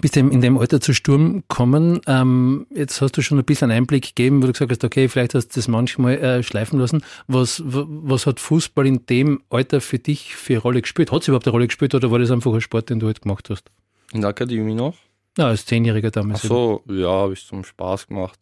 bist 0.00 0.16
du 0.16 0.20
in 0.20 0.40
dem 0.40 0.58
Alter 0.58 0.80
zu 0.80 0.92
Sturm 0.92 1.42
gekommen. 1.48 2.00
Ähm, 2.06 2.66
jetzt 2.70 3.00
hast 3.00 3.16
du 3.16 3.22
schon 3.22 3.38
ein 3.38 3.44
bisschen 3.44 3.70
Einblick 3.70 4.04
gegeben, 4.08 4.42
wo 4.42 4.46
du 4.46 4.52
gesagt 4.52 4.70
hast, 4.70 4.84
okay, 4.84 5.08
vielleicht 5.08 5.34
hast 5.34 5.48
du 5.48 5.58
das 5.58 5.68
manchmal 5.68 6.18
äh, 6.18 6.42
schleifen 6.42 6.78
lassen. 6.78 7.02
Was, 7.26 7.62
was 7.64 8.26
hat 8.26 8.40
Fußball 8.40 8.86
in 8.86 9.06
dem 9.06 9.42
Alter 9.50 9.80
für 9.80 9.98
dich 9.98 10.36
für 10.36 10.54
eine 10.54 10.62
Rolle 10.62 10.82
gespielt? 10.82 11.12
Hat 11.12 11.22
es 11.22 11.28
überhaupt 11.28 11.46
eine 11.46 11.52
Rolle 11.52 11.66
gespielt 11.66 11.94
oder 11.94 12.10
war 12.10 12.18
das 12.18 12.30
einfach 12.30 12.52
ein 12.52 12.60
Sport, 12.60 12.90
den 12.90 13.00
du 13.00 13.06
halt 13.06 13.22
gemacht 13.22 13.48
hast? 13.50 13.70
In 14.12 14.20
der 14.20 14.30
Akademie 14.30 14.74
noch? 14.74 14.96
Ja, 15.38 15.48
als 15.48 15.66
Zehnjähriger 15.66 16.10
damals. 16.10 16.40
Ach 16.44 16.48
so, 16.48 16.82
ja, 16.88 17.08
habe 17.08 17.34
ich 17.34 17.44
zum 17.44 17.64
Spaß 17.64 18.06
gemacht. 18.06 18.38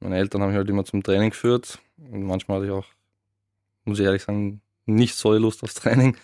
Meine 0.00 0.18
Eltern 0.18 0.42
haben 0.42 0.50
mich 0.50 0.58
halt 0.58 0.68
immer 0.68 0.84
zum 0.84 1.02
Training 1.02 1.30
geführt 1.30 1.78
und 2.10 2.22
manchmal 2.24 2.58
hatte 2.58 2.66
ich 2.66 2.72
auch, 2.72 2.84
muss 3.84 3.98
ich 3.98 4.04
ehrlich 4.04 4.22
sagen, 4.22 4.60
nicht 4.86 5.14
so 5.14 5.32
Lust 5.32 5.62
aufs 5.62 5.74
Training. 5.74 6.16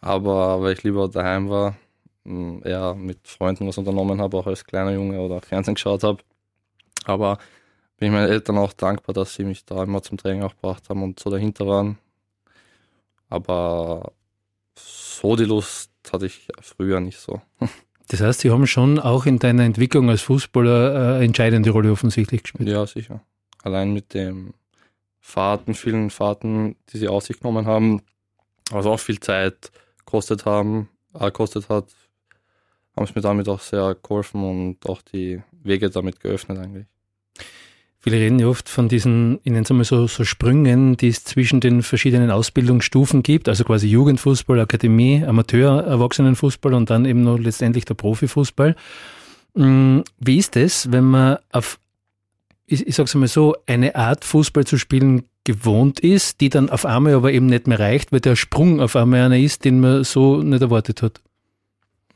Aber 0.00 0.60
weil 0.62 0.72
ich 0.72 0.82
lieber 0.82 1.08
daheim 1.08 1.48
war, 1.48 1.76
eher 2.24 2.94
mit 2.94 3.26
Freunden 3.26 3.66
was 3.66 3.78
unternommen 3.78 4.20
habe, 4.20 4.36
auch 4.36 4.46
als 4.46 4.64
kleiner 4.64 4.92
Junge 4.92 5.20
oder 5.20 5.40
Fernsehen 5.40 5.74
geschaut 5.74 6.04
habe. 6.04 6.22
Aber 7.04 7.38
bin 7.96 8.08
ich 8.08 8.12
meinen 8.12 8.28
Eltern 8.28 8.58
auch 8.58 8.72
dankbar, 8.72 9.14
dass 9.14 9.34
sie 9.34 9.44
mich 9.44 9.64
da 9.64 9.82
immer 9.82 10.02
zum 10.02 10.18
Training 10.18 10.42
auch 10.42 10.54
gebracht 10.54 10.88
haben 10.88 11.02
und 11.02 11.20
so 11.20 11.30
dahinter 11.30 11.66
waren. 11.66 11.98
Aber 13.28 14.12
so 14.76 15.36
die 15.36 15.44
Lust 15.44 15.90
hatte 16.12 16.26
ich 16.26 16.48
früher 16.60 17.00
nicht 17.00 17.18
so. 17.18 17.40
Das 18.08 18.20
heißt, 18.20 18.40
Sie 18.40 18.50
haben 18.50 18.66
schon 18.66 18.98
auch 18.98 19.24
in 19.24 19.38
deiner 19.38 19.62
Entwicklung 19.62 20.10
als 20.10 20.20
Fußballer 20.20 21.14
eine 21.14 21.24
entscheidende 21.24 21.70
Rolle 21.70 21.92
offensichtlich 21.92 22.42
gespielt. 22.42 22.68
Ja, 22.68 22.86
sicher. 22.86 23.22
Allein 23.62 23.94
mit 23.94 24.12
den 24.12 24.52
Fahrten, 25.18 25.72
vielen 25.72 26.10
Fahrten, 26.10 26.76
die 26.90 26.98
Sie 26.98 27.08
auf 27.08 27.24
sich 27.24 27.40
genommen 27.40 27.64
haben, 27.64 28.02
was 28.70 28.84
auch 28.84 28.98
viel 28.98 29.18
Zeit 29.20 29.70
kostet 30.04 30.44
haben, 30.44 30.90
äh, 31.14 31.30
kostet 31.30 31.70
hat, 31.70 31.86
haben 32.96 33.04
es 33.04 33.14
mir 33.14 33.22
damit 33.22 33.48
auch 33.48 33.60
sehr 33.60 33.96
geholfen 34.02 34.42
und 34.42 34.88
auch 34.88 35.02
die 35.02 35.42
Wege 35.62 35.90
damit 35.90 36.20
geöffnet 36.20 36.58
eigentlich. 36.58 36.86
Viele 38.04 38.16
reden 38.16 38.40
ja 38.40 38.48
oft 38.48 38.68
von 38.68 38.88
diesen, 38.88 39.38
ich 39.44 39.52
nenne 39.52 39.62
es 39.62 39.70
einmal 39.70 39.84
so, 39.84 40.08
so 40.08 40.24
Sprüngen, 40.24 40.96
die 40.96 41.06
es 41.06 41.22
zwischen 41.22 41.60
den 41.60 41.82
verschiedenen 41.82 42.32
Ausbildungsstufen 42.32 43.22
gibt, 43.22 43.48
also 43.48 43.62
quasi 43.62 43.86
Jugendfußball, 43.86 44.58
Akademie, 44.58 45.24
Amateur, 45.24 45.84
Erwachsenenfußball 45.84 46.74
und 46.74 46.90
dann 46.90 47.04
eben 47.04 47.22
noch 47.22 47.38
letztendlich 47.38 47.84
der 47.84 47.94
Profifußball. 47.94 48.74
Mm, 49.54 50.00
wie 50.18 50.36
ist 50.36 50.56
es, 50.56 50.90
wenn 50.90 51.04
man 51.04 51.38
auf, 51.52 51.78
ich, 52.66 52.84
ich 52.88 52.96
sage 52.96 53.06
es 53.06 53.14
einmal 53.14 53.28
so, 53.28 53.54
eine 53.66 53.94
Art 53.94 54.24
Fußball 54.24 54.66
zu 54.66 54.78
spielen 54.78 55.22
gewohnt 55.44 56.00
ist, 56.00 56.40
die 56.40 56.48
dann 56.48 56.70
auf 56.70 56.84
einmal 56.84 57.14
aber 57.14 57.32
eben 57.32 57.46
nicht 57.46 57.68
mehr 57.68 57.78
reicht, 57.78 58.10
weil 58.10 58.20
der 58.20 58.34
Sprung 58.34 58.80
auf 58.80 58.96
einmal 58.96 59.20
einer 59.20 59.38
ist, 59.38 59.64
den 59.64 59.78
man 59.78 60.02
so 60.02 60.42
nicht 60.42 60.60
erwartet 60.62 61.02
hat? 61.02 61.20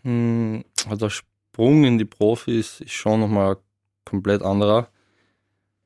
Hm, 0.07 0.65
also 0.89 1.07
der 1.07 1.11
Sprung 1.11 1.85
in 1.85 1.99
die 1.99 2.05
Profis 2.05 2.81
ist 2.81 2.93
schon 2.93 3.21
nochmal 3.21 3.57
komplett 4.05 4.43
anderer. 4.43 4.89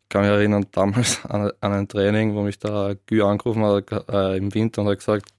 Ich 0.05 0.09
kann 0.11 0.23
mich 0.23 0.31
erinnern, 0.31 0.67
damals 0.73 1.25
an, 1.25 1.51
an 1.61 1.73
ein 1.73 1.89
Training, 1.89 2.35
wo 2.35 2.43
mich 2.43 2.59
der 2.59 2.99
Gü 3.07 3.23
angerufen 3.23 3.65
hat 3.65 3.91
äh, 4.11 4.37
im 4.37 4.53
Winter 4.55 4.83
und 4.83 4.89
hat 4.89 4.99
gesagt, 4.99 5.31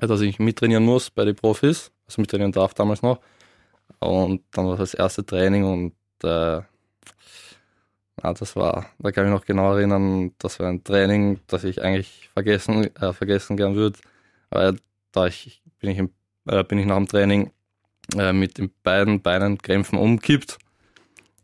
dass 0.00 0.20
ich 0.20 0.40
mittrainieren 0.40 0.84
muss 0.84 1.10
bei 1.10 1.24
den 1.24 1.36
Profis, 1.36 1.92
also 2.06 2.20
mittrainieren 2.20 2.52
darf 2.52 2.74
damals 2.74 3.02
noch. 3.02 3.20
Und 4.00 4.42
dann 4.52 4.66
war 4.66 4.76
das 4.76 4.94
erste 4.94 5.24
Training 5.24 5.64
und 5.64 5.94
äh, 6.28 6.62
Ah, 8.22 8.32
das 8.32 8.56
war, 8.56 8.86
da 8.98 9.12
kann 9.12 9.26
ich 9.26 9.32
noch 9.32 9.44
genau 9.44 9.74
erinnern, 9.74 10.32
das 10.38 10.58
war 10.60 10.68
ein 10.68 10.82
Training, 10.84 11.40
das 11.46 11.64
ich 11.64 11.82
eigentlich 11.82 12.30
vergessen, 12.32 12.84
äh, 12.96 13.12
vergessen 13.12 13.56
gern 13.56 13.74
würde. 13.74 13.98
Aber 14.50 14.74
da 15.12 15.26
ich, 15.26 15.62
bin 15.78 15.90
ich, 15.90 15.98
im, 15.98 16.10
äh, 16.46 16.64
bin 16.64 16.78
ich 16.78 16.86
nach 16.86 16.96
dem 16.96 17.08
Training 17.08 17.50
äh, 18.16 18.32
mit 18.32 18.58
den 18.58 18.70
beiden 18.82 19.20
Beinen 19.20 19.58
Krämpfen 19.58 19.98
umkippt 19.98 20.58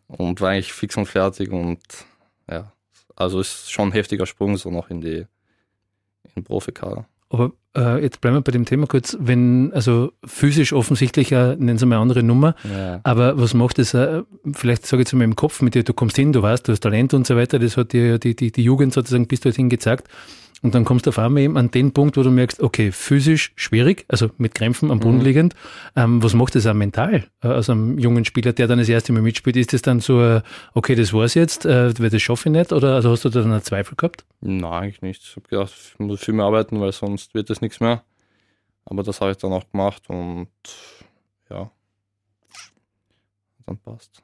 und 0.07 0.41
war 0.41 0.51
eigentlich 0.51 0.73
fix 0.73 0.97
und 0.97 1.07
fertig 1.07 1.51
und 1.51 1.81
ja, 2.51 2.73
also 3.17 3.41
ist 3.41 3.71
schon 3.71 3.89
ein 3.89 3.93
heftiger 3.93 4.27
Sprung 4.27 4.57
so 4.57 4.71
noch 4.71 4.91
in 4.91 5.01
die 5.01 5.27
in 6.25 6.31
den 6.37 6.45
Profikader. 6.45 7.07
Aber 7.29 7.53
äh, 7.77 8.03
jetzt 8.03 8.21
bleiben 8.21 8.37
wir 8.37 8.41
bei 8.41 8.51
dem 8.51 8.65
Thema 8.65 8.87
kurz, 8.87 9.17
wenn, 9.21 9.73
also 9.73 10.13
physisch 10.25 10.73
offensichtlich, 10.73 11.31
äh, 11.31 11.55
nennen 11.57 11.79
Sie 11.79 11.87
mal 11.87 11.97
eine 11.97 12.03
andere 12.03 12.23
Nummer, 12.25 12.57
ja. 12.69 13.01
aber 13.05 13.41
was 13.41 13.55
macht 13.55 13.79
das, 13.79 13.95
äh, 13.95 14.23
vielleicht 14.53 14.87
sage 14.87 15.03
ich 15.03 15.09
jetzt 15.09 15.15
mal 15.15 15.23
im 15.23 15.37
Kopf 15.37 15.63
mit 15.63 15.77
dir, 15.77 15.85
du 15.85 15.95
kommst 15.95 16.17
hin, 16.17 16.33
du 16.33 16.43
weißt, 16.43 16.67
du 16.67 16.73
hast 16.73 16.81
Talent 16.81 17.15
und 17.15 17.27
so 17.27 17.37
weiter, 17.37 17.61
das 17.61 17.77
hat 17.77 17.93
dir 17.93 18.19
die, 18.19 18.35
die, 18.35 18.51
die 18.51 18.63
Jugend 18.65 18.93
sozusagen 18.93 19.29
bis 19.29 19.41
dorthin 19.41 19.69
gezeigt. 19.69 20.09
Und 20.63 20.75
dann 20.75 20.85
kommst 20.85 21.07
du 21.07 21.11
auf 21.11 21.19
einmal 21.19 21.43
eben 21.43 21.57
an 21.57 21.71
den 21.71 21.93
Punkt, 21.93 22.17
wo 22.17 22.23
du 22.23 22.31
merkst, 22.31 22.61
okay, 22.61 22.93
physisch 22.93 23.53
schwierig, 23.57 24.05
also 24.09 24.31
mit 24.37 24.55
Krämpfen 24.55 24.91
am 24.91 25.01
Boden 25.01 25.19
mhm. 25.19 25.25
liegend. 25.25 25.55
Ähm, 25.97 26.23
was 26.23 26.35
macht 26.35 26.55
das 26.55 26.67
auch 26.67 26.75
mental 26.75 27.27
äh, 27.43 27.49
aus 27.49 27.71
einem 27.71 27.99
jungen 27.99 28.25
Spieler, 28.27 28.53
der 28.53 28.67
dann 28.67 28.79
das 28.79 28.89
erste 28.89 29.13
Mal 29.13 29.23
mitspielt? 29.23 29.57
Ist 29.57 29.73
das 29.73 29.81
dann 29.83 30.01
so, 30.01 30.23
äh, 30.23 30.43
okay, 30.75 30.95
das 30.95 31.13
war's 31.15 31.35
jetzt, 31.35 31.65
äh, 31.65 31.93
das 31.95 32.23
schaffe 32.23 32.51
ich 32.51 32.53
nicht? 32.53 32.73
Oder 32.73 32.95
also 32.95 33.11
hast 33.11 33.25
du 33.25 33.31
da 33.31 33.41
dann 33.41 33.53
einen 33.53 33.63
Zweifel 33.63 33.97
gehabt? 33.97 34.25
Nein, 34.41 34.65
eigentlich 34.65 35.03
nicht. 35.03 35.23
Ich 35.23 35.37
habe 35.37 35.49
gedacht, 35.49 35.73
ich 35.75 35.99
muss 35.99 36.21
viel 36.21 36.35
mehr 36.35 36.45
arbeiten, 36.45 36.81
weil 36.81 36.93
sonst 36.93 37.35
wird 37.35 37.49
das 37.49 37.63
nichts 37.63 37.81
mehr. 37.81 38.03
Aber 38.85 39.03
das 39.03 39.21
habe 39.21 39.31
ich 39.31 39.39
dann 39.39 39.53
auch 39.53 39.71
gemacht 39.71 40.03
und 40.09 40.49
ja, 41.49 41.71
dann 43.67 43.79
passt. 43.79 44.23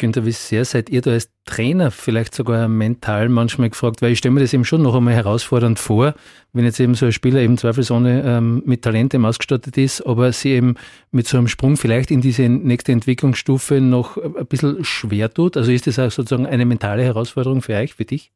Günther, 0.00 0.24
wie 0.24 0.32
sehr 0.32 0.64
seid 0.64 0.88
ihr 0.88 1.02
da 1.02 1.10
als 1.10 1.30
Trainer 1.44 1.90
vielleicht 1.90 2.34
sogar 2.34 2.68
mental 2.68 3.28
manchmal 3.28 3.68
gefragt? 3.68 4.00
Weil 4.00 4.12
ich 4.12 4.18
stelle 4.18 4.32
mir 4.32 4.40
das 4.40 4.54
eben 4.54 4.64
schon 4.64 4.82
noch 4.82 4.94
einmal 4.94 5.14
herausfordernd 5.14 5.78
vor, 5.78 6.14
wenn 6.54 6.64
jetzt 6.64 6.80
eben 6.80 6.94
so 6.94 7.04
ein 7.06 7.12
Spieler 7.12 7.40
eben 7.40 7.58
zweifelsohne 7.58 8.22
ähm, 8.24 8.62
mit 8.64 8.82
Talentem 8.82 9.26
ausgestattet 9.26 9.76
ist, 9.76 10.00
aber 10.00 10.32
sie 10.32 10.52
eben 10.52 10.76
mit 11.10 11.28
so 11.28 11.36
einem 11.36 11.48
Sprung 11.48 11.76
vielleicht 11.76 12.10
in 12.10 12.22
diese 12.22 12.48
nächste 12.48 12.92
Entwicklungsstufe 12.92 13.82
noch 13.82 14.16
ein 14.16 14.46
bisschen 14.46 14.82
schwer 14.84 15.32
tut. 15.32 15.58
Also 15.58 15.70
ist 15.70 15.86
das 15.86 15.98
auch 15.98 16.10
sozusagen 16.10 16.46
eine 16.46 16.64
mentale 16.64 17.04
Herausforderung 17.04 17.60
für 17.60 17.74
euch, 17.74 17.94
für 17.94 18.06
dich? 18.06 18.32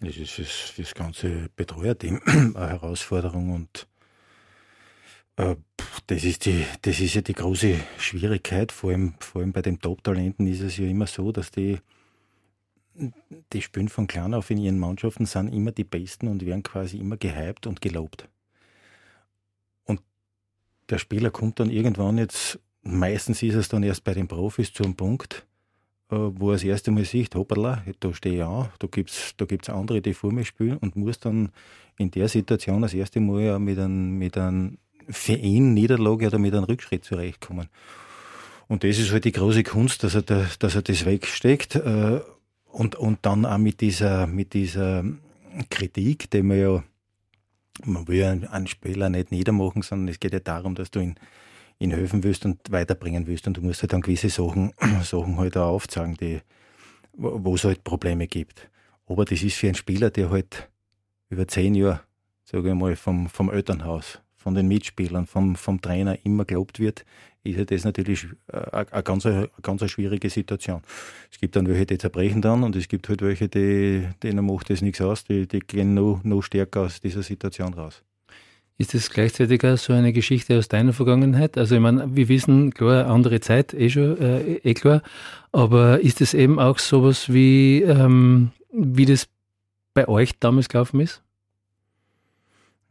Es 0.00 0.16
ist 0.16 0.50
für 0.50 0.82
das 0.82 0.94
ganze 0.94 1.50
Betreuerteam 1.54 2.20
eine 2.26 2.68
Herausforderung 2.68 3.54
und 3.54 3.86
äh, 3.86 3.99
das 6.06 6.24
ist, 6.24 6.46
die, 6.46 6.64
das 6.82 7.00
ist 7.00 7.14
ja 7.14 7.20
die 7.20 7.34
große 7.34 7.76
Schwierigkeit. 7.98 8.72
Vor 8.72 8.90
allem, 8.90 9.14
vor 9.20 9.40
allem 9.40 9.52
bei 9.52 9.62
den 9.62 9.80
Top-Talenten 9.80 10.46
ist 10.46 10.60
es 10.60 10.76
ja 10.76 10.86
immer 10.86 11.06
so, 11.06 11.32
dass 11.32 11.50
die, 11.50 11.78
die 13.52 13.62
spielen 13.62 13.88
von 13.88 14.06
klein 14.06 14.34
auf 14.34 14.50
in 14.50 14.58
ihren 14.58 14.78
Mannschaften, 14.78 15.26
sind 15.26 15.52
immer 15.54 15.72
die 15.72 15.84
Besten 15.84 16.28
und 16.28 16.44
werden 16.44 16.62
quasi 16.62 16.98
immer 16.98 17.16
gehypt 17.16 17.66
und 17.66 17.80
gelobt. 17.80 18.28
Und 19.84 20.00
der 20.88 20.98
Spieler 20.98 21.30
kommt 21.30 21.60
dann 21.60 21.70
irgendwann 21.70 22.18
jetzt, 22.18 22.58
meistens 22.82 23.42
ist 23.42 23.54
es 23.54 23.68
dann 23.68 23.82
erst 23.82 24.04
bei 24.04 24.14
den 24.14 24.28
Profis 24.28 24.72
zu 24.72 24.82
einem 24.82 24.96
Punkt, 24.96 25.46
äh, 26.10 26.16
wo 26.16 26.50
er 26.50 26.54
das 26.54 26.64
erste 26.64 26.90
Mal 26.90 27.04
sieht, 27.04 27.34
hoppala, 27.34 27.84
da 28.00 28.12
stehe 28.12 28.36
ich 28.36 28.42
an, 28.42 28.68
da 28.80 28.88
gibt 28.88 29.10
es 29.10 29.34
da 29.36 29.44
gibt's 29.44 29.70
andere, 29.70 30.02
die 30.02 30.14
vor 30.14 30.32
mir 30.32 30.44
spielen 30.44 30.78
und 30.78 30.96
muss 30.96 31.20
dann 31.20 31.52
in 31.98 32.10
der 32.10 32.28
Situation 32.28 32.82
das 32.82 32.94
erste 32.94 33.20
Mal 33.20 33.58
mit 33.60 33.78
einem, 33.78 34.18
mit 34.18 34.36
einem 34.36 34.78
für 35.10 35.34
ihn 35.34 35.74
Niederlage 35.74 36.26
oder 36.26 36.38
mit 36.38 36.54
einem 36.54 36.64
Rückschritt 36.64 37.04
zurechtkommen. 37.04 37.68
Und 38.68 38.84
das 38.84 38.98
ist 38.98 39.10
halt 39.10 39.24
die 39.24 39.32
große 39.32 39.64
Kunst, 39.64 40.04
dass 40.04 40.14
er, 40.14 40.22
da, 40.22 40.46
dass 40.60 40.76
er 40.76 40.82
das 40.82 41.04
wegsteckt 41.04 41.74
äh, 41.74 42.20
und, 42.66 42.94
und 42.94 43.18
dann 43.22 43.44
auch 43.44 43.58
mit 43.58 43.80
dieser, 43.80 44.26
mit 44.26 44.54
dieser 44.54 45.04
Kritik, 45.70 46.30
die 46.30 46.42
man 46.42 46.58
ja, 46.58 46.84
man 47.84 48.06
will 48.06 48.18
ja 48.18 48.30
einen 48.30 48.66
Spieler 48.68 49.10
nicht 49.10 49.32
niedermachen, 49.32 49.82
sondern 49.82 50.08
es 50.08 50.20
geht 50.20 50.32
ja 50.32 50.40
darum, 50.40 50.76
dass 50.76 50.90
du 50.90 51.00
ihn, 51.00 51.16
ihn 51.80 51.90
helfen 51.90 52.22
willst 52.22 52.44
und 52.44 52.60
weiterbringen 52.70 53.26
willst 53.26 53.48
und 53.48 53.56
du 53.56 53.60
musst 53.60 53.82
halt 53.82 53.92
dann 53.92 54.02
gewisse 54.02 54.28
Sachen, 54.28 54.72
Sachen 55.02 55.36
halt 55.38 55.56
auch 55.56 55.70
aufzeigen, 55.70 56.16
die, 56.16 56.40
wo 57.14 57.54
es 57.56 57.64
halt 57.64 57.82
Probleme 57.82 58.28
gibt. 58.28 58.70
Aber 59.06 59.24
das 59.24 59.42
ist 59.42 59.56
für 59.56 59.66
einen 59.66 59.74
Spieler, 59.74 60.10
der 60.10 60.30
halt 60.30 60.68
über 61.28 61.48
zehn 61.48 61.74
Jahre, 61.74 62.02
sage 62.44 62.68
ich 62.68 62.74
mal, 62.76 62.94
vom, 62.94 63.28
vom 63.28 63.50
Elternhaus 63.50 64.20
von 64.42 64.54
den 64.54 64.68
Mitspielern, 64.68 65.26
vom, 65.26 65.54
vom 65.54 65.80
Trainer 65.82 66.16
immer 66.24 66.46
gelobt 66.46 66.80
wird, 66.80 67.04
ist 67.44 67.70
das 67.70 67.84
natürlich 67.84 68.26
äh, 68.52 68.84
eine 68.90 69.02
ganz, 69.02 69.26
eine 69.26 69.50
ganz 69.62 69.88
schwierige 69.90 70.30
Situation. 70.30 70.80
Es 71.30 71.38
gibt 71.38 71.56
dann 71.56 71.68
welche, 71.68 71.84
die 71.86 71.98
zerbrechen 71.98 72.40
dann 72.40 72.62
und 72.62 72.74
es 72.74 72.88
gibt 72.88 73.08
halt 73.10 73.20
welche, 73.20 73.48
die, 73.48 74.06
denen 74.22 74.46
macht 74.46 74.70
das 74.70 74.80
nichts 74.80 75.00
aus, 75.02 75.24
die, 75.24 75.46
die 75.46 75.60
gehen 75.60 75.94
noch, 75.94 76.20
noch 76.24 76.42
stärker 76.42 76.82
aus 76.82 77.00
dieser 77.00 77.22
Situation 77.22 77.74
raus. 77.74 78.02
Ist 78.78 78.94
das 78.94 79.10
gleichzeitig 79.10 79.62
auch 79.62 79.76
so 79.76 79.92
eine 79.92 80.14
Geschichte 80.14 80.56
aus 80.56 80.68
deiner 80.68 80.94
Vergangenheit? 80.94 81.58
Also 81.58 81.74
ich 81.74 81.82
meine, 81.82 82.16
wir 82.16 82.28
wissen, 82.28 82.72
klar, 82.72 83.08
andere 83.08 83.40
Zeit, 83.40 83.74
eh 83.74 83.90
schon, 83.90 84.16
äh, 84.18 84.54
eh 84.54 84.72
klar, 84.72 85.02
aber 85.52 86.00
ist 86.00 86.22
es 86.22 86.32
eben 86.32 86.58
auch 86.58 86.78
sowas 86.78 87.30
wie, 87.30 87.82
ähm, 87.82 88.52
wie 88.72 89.04
das 89.04 89.28
bei 89.92 90.08
euch 90.08 90.38
damals 90.38 90.70
gelaufen 90.70 91.00
ist? 91.00 91.22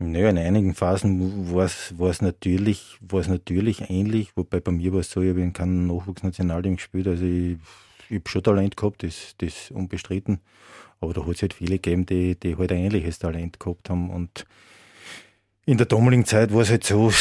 Naja, 0.02 0.30
in 0.30 0.38
einigen 0.38 0.76
Phasen 0.76 1.54
war 1.54 1.66
es 1.66 2.22
natürlich, 2.22 2.98
natürlich 3.12 3.90
ähnlich, 3.90 4.32
wobei 4.36 4.62
bei 4.62 4.72
mir 4.72 4.94
war 4.94 5.02
es 5.02 5.12
so, 5.12 5.22
ich 5.22 5.30
habe 5.30 5.42
in 5.42 5.52
keinem 5.52 5.88
Nachwuchsnationalteam 5.88 6.78
gespielt, 6.78 7.08
also 7.08 7.26
ich, 7.26 7.58
ich 8.10 8.16
habe 8.16 8.30
schon 8.30 8.44
Talent 8.44 8.78
gehabt, 8.78 9.04
das, 9.04 9.36
ist 9.42 9.72
unbestritten, 9.72 10.40
aber 11.02 11.14
da 11.14 11.26
hat 11.26 11.36
es 11.36 11.42
halt 11.42 11.54
viele 11.54 11.80
gegeben, 11.80 12.06
die, 12.06 12.40
die 12.40 12.56
halt 12.56 12.72
ein 12.72 12.78
ähnliches 12.78 13.20
Talent 13.20 13.60
gehabt 13.60 13.90
haben 13.90 14.10
und 14.10 14.46
in 15.66 15.78
der 15.78 15.86
damaligen 15.86 16.24
Zeit 16.26 16.54
war 16.54 16.62
es 16.62 16.70
halt 16.70 16.86
so, 16.86 17.12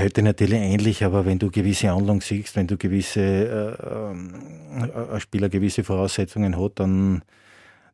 heute 0.00 0.22
natürlich 0.22 0.58
ähnlich, 0.58 1.04
aber 1.04 1.26
wenn 1.26 1.38
du 1.38 1.52
gewisse 1.52 1.92
Anlagen 1.92 2.20
siehst, 2.20 2.56
wenn 2.56 2.66
du 2.66 2.76
gewisse, 2.76 3.20
äh, 3.20 4.80
äh, 4.82 5.14
ein 5.14 5.20
Spieler 5.20 5.48
gewisse 5.48 5.84
Voraussetzungen 5.84 6.60
hat, 6.60 6.72
dann, 6.80 7.22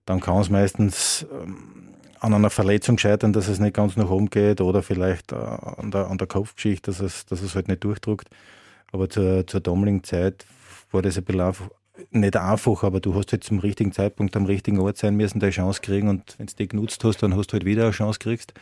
dann 0.06 0.20
kann 0.20 0.40
es 0.40 0.48
meistens 0.48 1.26
ähm, 1.30 1.82
an 2.22 2.34
einer 2.34 2.50
Verletzung 2.50 2.98
scheitern, 2.98 3.32
dass 3.32 3.48
es 3.48 3.58
nicht 3.58 3.74
ganz 3.74 3.96
nach 3.96 4.08
oben 4.08 4.30
geht 4.30 4.60
oder 4.60 4.82
vielleicht 4.82 5.32
äh, 5.32 5.36
an 5.36 5.90
der, 5.90 6.08
an 6.08 6.18
der 6.18 6.28
Kopfgeschichte, 6.28 6.90
dass 6.90 7.00
es, 7.00 7.26
dass 7.26 7.42
es 7.42 7.56
halt 7.56 7.66
nicht 7.66 7.82
durchdruckt. 7.82 8.28
Aber 8.92 9.08
zur, 9.10 9.44
zur 9.46 9.60
damaligen 9.60 10.04
Zeit 10.04 10.46
war 10.92 11.02
das 11.02 11.18
ein 11.18 11.24
bisschen 11.24 11.40
einfach, 11.40 11.68
nicht 12.10 12.36
einfach, 12.36 12.84
aber 12.84 13.00
du 13.00 13.14
hast 13.16 13.32
halt 13.32 13.42
zum 13.42 13.58
richtigen 13.58 13.92
Zeitpunkt 13.92 14.36
am 14.36 14.46
richtigen 14.46 14.78
Ort 14.78 14.98
sein 14.98 15.16
müssen, 15.16 15.40
deine 15.40 15.50
Chance 15.50 15.80
kriegen 15.82 16.08
und 16.08 16.36
wenn 16.38 16.46
du 16.46 16.54
die 16.54 16.68
genutzt 16.68 17.02
hast, 17.02 17.22
dann 17.22 17.36
hast 17.36 17.48
du 17.48 17.54
halt 17.54 17.64
wieder 17.64 17.82
eine 17.82 17.92
Chance 17.92 18.20
kriegst. 18.20 18.54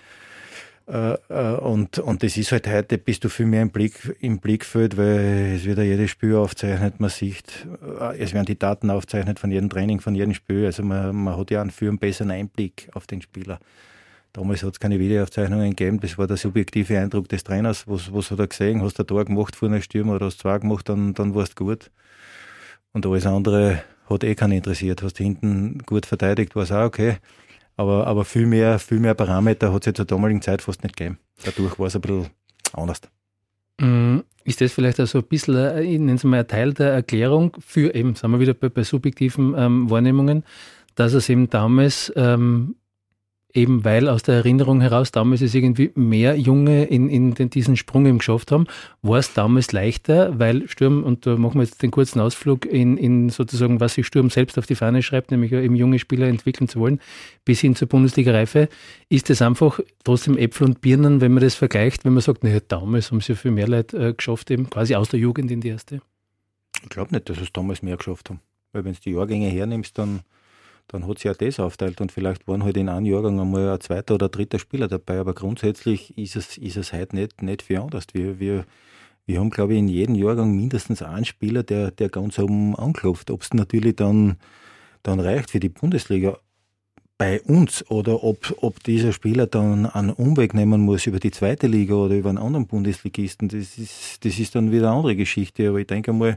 Äh, 0.91 1.17
äh, 1.29 1.57
und, 1.59 2.01
und 2.01 2.23
das 2.25 2.37
ist 2.37 2.51
halt 2.51 2.67
heute, 2.67 2.99
bist 2.99 3.23
du 3.23 3.29
viel 3.29 3.47
mehr 3.47 3.63
im, 3.63 3.71
Blick, 3.71 4.17
im 4.21 4.41
Blickfeld, 4.41 4.97
weil 4.97 5.55
es 5.55 5.65
wird 5.65 5.79
ja 5.79 5.85
jedes 5.85 6.11
Spiel 6.11 6.35
aufzeichnet, 6.35 6.99
man 6.99 7.11
sieht, 7.11 7.69
äh, 8.01 8.19
es 8.19 8.35
werden 8.35 8.47
die 8.47 8.59
Daten 8.59 8.91
aufzeichnet 8.91 9.39
von 9.39 9.53
jedem 9.53 9.71
Training, 9.71 10.01
von 10.01 10.17
jedem 10.17 10.35
Spiel. 10.35 10.67
Also 10.67 10.83
man, 10.83 11.15
man 11.15 11.37
hat 11.37 11.53
ja 11.53 11.61
einen 11.61 11.71
viel 11.71 11.97
besseren 11.97 12.33
Einblick 12.33 12.89
auf 12.93 13.07
den 13.07 13.23
Spieler. 13.23 13.61
Damals 14.33 14.65
hat 14.65 14.73
es 14.73 14.81
keine 14.81 14.99
Videoaufzeichnungen 14.99 15.71
gegeben, 15.71 16.01
das 16.01 16.19
war 16.19 16.27
der 16.27 16.37
subjektive 16.37 16.99
Eindruck 16.99 17.29
des 17.29 17.45
Trainers. 17.45 17.87
Was, 17.87 18.13
was 18.13 18.33
hat 18.33 18.41
er 18.41 18.49
gesehen? 18.49 18.83
Hast 18.83 18.99
du 18.99 19.05
ein 19.05 19.07
Tor 19.07 19.25
gemacht 19.25 19.55
vor 19.55 19.69
einer 19.69 19.83
Stürmer 19.83 20.17
oder 20.17 20.27
hast 20.27 20.39
du 20.39 20.43
zwei 20.43 20.59
gemacht, 20.59 20.89
dann, 20.89 21.15
dann 21.15 21.37
war 21.37 21.45
es 21.45 21.55
gut. 21.55 21.91
Und 22.93 23.07
alles 23.07 23.27
andere 23.27 23.85
hat 24.09 24.25
eh 24.25 24.35
keinen 24.35 24.53
interessiert. 24.53 25.05
Hast 25.05 25.21
du 25.21 25.23
hinten 25.23 25.79
gut 25.87 26.07
verteidigt, 26.07 26.57
war 26.57 26.65
es 26.65 26.73
auch 26.73 26.85
okay. 26.87 27.19
Aber, 27.77 28.07
aber 28.07 28.25
viel, 28.25 28.47
mehr, 28.47 28.79
viel 28.79 29.01
mehr 29.01 29.15
Parameter 29.15 29.73
hat 29.73 29.83
es 29.83 29.87
ja 29.87 29.95
zur 29.95 30.05
damaligen 30.05 30.43
Zeit 30.43 30.63
fast 30.63 30.83
nicht 30.83 30.97
gegeben. 30.97 31.19
Dadurch 31.45 31.79
war 31.79 31.87
es 31.87 31.95
ein 31.95 32.03
bisschen 32.03 32.27
anders. 32.73 33.01
Mm, 33.81 34.19
ist 34.45 34.61
das 34.61 34.73
vielleicht 34.73 35.01
also 35.01 35.19
ein 35.19 35.25
bisschen, 35.25 35.57
äh, 35.57 35.83
ich 35.83 35.99
nenne 35.99 36.15
es 36.15 36.25
mal, 36.25 36.41
ein 36.41 36.49
Teil 36.49 36.75
der 36.75 36.93
Erklärung 36.93 37.57
für 37.59 37.95
eben, 37.95 38.15
sagen 38.15 38.33
wir 38.33 38.41
wieder 38.41 38.55
bei, 38.55 38.69
bei 38.69 38.83
subjektiven 38.83 39.55
ähm, 39.57 39.91
Wahrnehmungen, 39.91 40.45
dass 40.95 41.15
es 41.15 41.29
eben 41.29 41.49
damals 41.49 42.13
ähm, 42.17 42.77
eben 43.55 43.85
weil 43.85 44.09
aus 44.09 44.23
der 44.23 44.37
Erinnerung 44.37 44.81
heraus 44.81 45.13
damals 45.13 45.41
es 45.41 45.55
irgendwie 45.55 45.91
mehr 45.95 46.37
Junge 46.37 46.85
in, 46.85 47.09
in 47.09 47.35
den, 47.35 47.51
diesen 47.51 47.77
Sprung 47.77 48.07
eben 48.07 48.19
geschafft 48.19 48.53
haben, 48.53 48.67
war 49.03 49.19
es 49.19 49.33
damals 49.33 49.73
leichter, 49.73 50.39
weil 50.39 50.69
Sturm, 50.69 51.03
und 51.03 51.27
da 51.27 51.37
machen 51.37 51.57
wir 51.57 51.65
jetzt 51.65 51.83
den 51.83 51.91
kurzen 51.91 52.21
Ausflug 52.21 52.67
in, 52.67 52.97
in 52.97 53.31
sozusagen, 53.31 53.81
was 53.81 53.95
sich 53.95 54.07
Sturm 54.07 54.31
selbst 54.31 54.59
auf 54.59 54.67
die 54.67 54.75
Fahne 54.75 55.03
schreibt, 55.03 55.31
nämlich 55.31 55.53
eben 55.53 55.75
junge 55.75 55.99
Spieler 55.99 56.29
entwickeln 56.29 56.69
zu 56.69 56.81
wollen, 56.81 57.01
bis 57.45 57.61
hin 57.61 57.75
zur 57.75 57.89
Bundesliga-Reife, 57.89 58.69
ist 59.09 59.31
es 59.31 59.43
einfach 59.43 59.81
trotzdem 60.05 60.37
Äpfel 60.37 60.67
und 60.67 60.81
Birnen, 60.81 61.21
wenn 61.21 61.33
man 61.33 61.43
das 61.43 61.55
vergleicht, 61.55 62.05
wenn 62.05 62.15
man 62.15 62.23
sagt, 62.23 62.45
naja, 62.45 62.61
damals 62.67 63.11
haben 63.11 63.21
sie 63.21 63.33
ja 63.33 63.37
viel 63.37 63.51
mehr 63.51 63.69
Leute 63.69 63.97
äh, 63.97 64.15
geschafft, 64.15 64.51
eben 64.51 64.71
quasi 64.71 64.95
aus 64.95 65.09
der 65.09 65.21
Jugend 65.21 65.51
in 65.51 65.61
die 65.61 65.69
erste. 65.69 66.01
Ich 66.83 66.89
glaube 66.89 67.15
nicht, 67.15 67.29
dass 67.29 67.39
es 67.39 67.53
damals 67.53 67.83
mehr 67.83 67.97
geschafft 67.97 68.31
haben. 68.31 68.41
Weil 68.73 68.85
wenn 68.85 68.93
du 68.93 69.01
die 69.01 69.11
Jahrgänge 69.11 69.49
hernimmst, 69.49 69.99
dann 69.99 70.21
dann 70.91 71.07
hat 71.07 71.19
sich 71.19 71.25
ja 71.25 71.35
das 71.35 71.61
aufteilt 71.61 72.01
und 72.01 72.11
vielleicht 72.11 72.49
waren 72.49 72.65
halt 72.65 72.77
in 72.77 72.89
einem 72.89 73.07
Jahrgang 73.07 73.39
einmal 73.39 73.69
ein 73.69 73.81
zweiter 73.81 74.15
oder 74.15 74.29
dritter 74.29 74.59
Spieler 74.59 74.89
dabei, 74.89 75.21
aber 75.21 75.35
grundsätzlich 75.35 76.17
ist 76.19 76.35
es, 76.35 76.59
ist 76.59 76.77
es 76.77 76.93
heute 76.93 77.15
nicht, 77.15 77.43
nicht 77.43 77.63
viel 77.63 77.79
anders. 77.79 78.07
Wir, 78.13 78.41
wir, 78.41 78.65
wir 79.25 79.39
haben, 79.39 79.51
glaube 79.51 79.75
ich, 79.75 79.79
in 79.79 79.87
jedem 79.87 80.17
Jahrgang 80.17 80.57
mindestens 80.57 81.03
einen 81.03 81.25
Spieler, 81.25 81.63
der, 81.63 81.93
der 81.93 82.09
ganz 82.09 82.39
oben 82.41 82.75
anklopft. 82.75 83.31
Ob 83.31 83.43
es 83.43 83.55
natürlich 83.55 83.97
dann, 83.97 84.37
dann 85.05 85.21
reicht 85.21 85.53
für 85.53 85.61
die 85.61 85.69
Bundesliga 85.69 86.39
bei 87.17 87.41
uns 87.43 87.89
oder 87.89 88.25
ob, 88.25 88.53
ob 88.61 88.83
dieser 88.83 89.13
Spieler 89.13 89.47
dann 89.47 89.87
einen 89.87 90.11
Umweg 90.11 90.55
nehmen 90.55 90.81
muss 90.81 91.07
über 91.07 91.21
die 91.21 91.31
zweite 91.31 91.69
Liga 91.69 91.95
oder 91.95 92.17
über 92.17 92.31
einen 92.31 92.39
anderen 92.39 92.67
Bundesligisten, 92.67 93.49
das 93.49 93.79
ist, 93.79 94.25
das 94.25 94.39
ist 94.39 94.55
dann 94.57 94.73
wieder 94.73 94.89
eine 94.89 94.97
andere 94.97 95.15
Geschichte. 95.15 95.69
Aber 95.69 95.79
ich 95.79 95.87
denke 95.87 96.13
mal, 96.13 96.37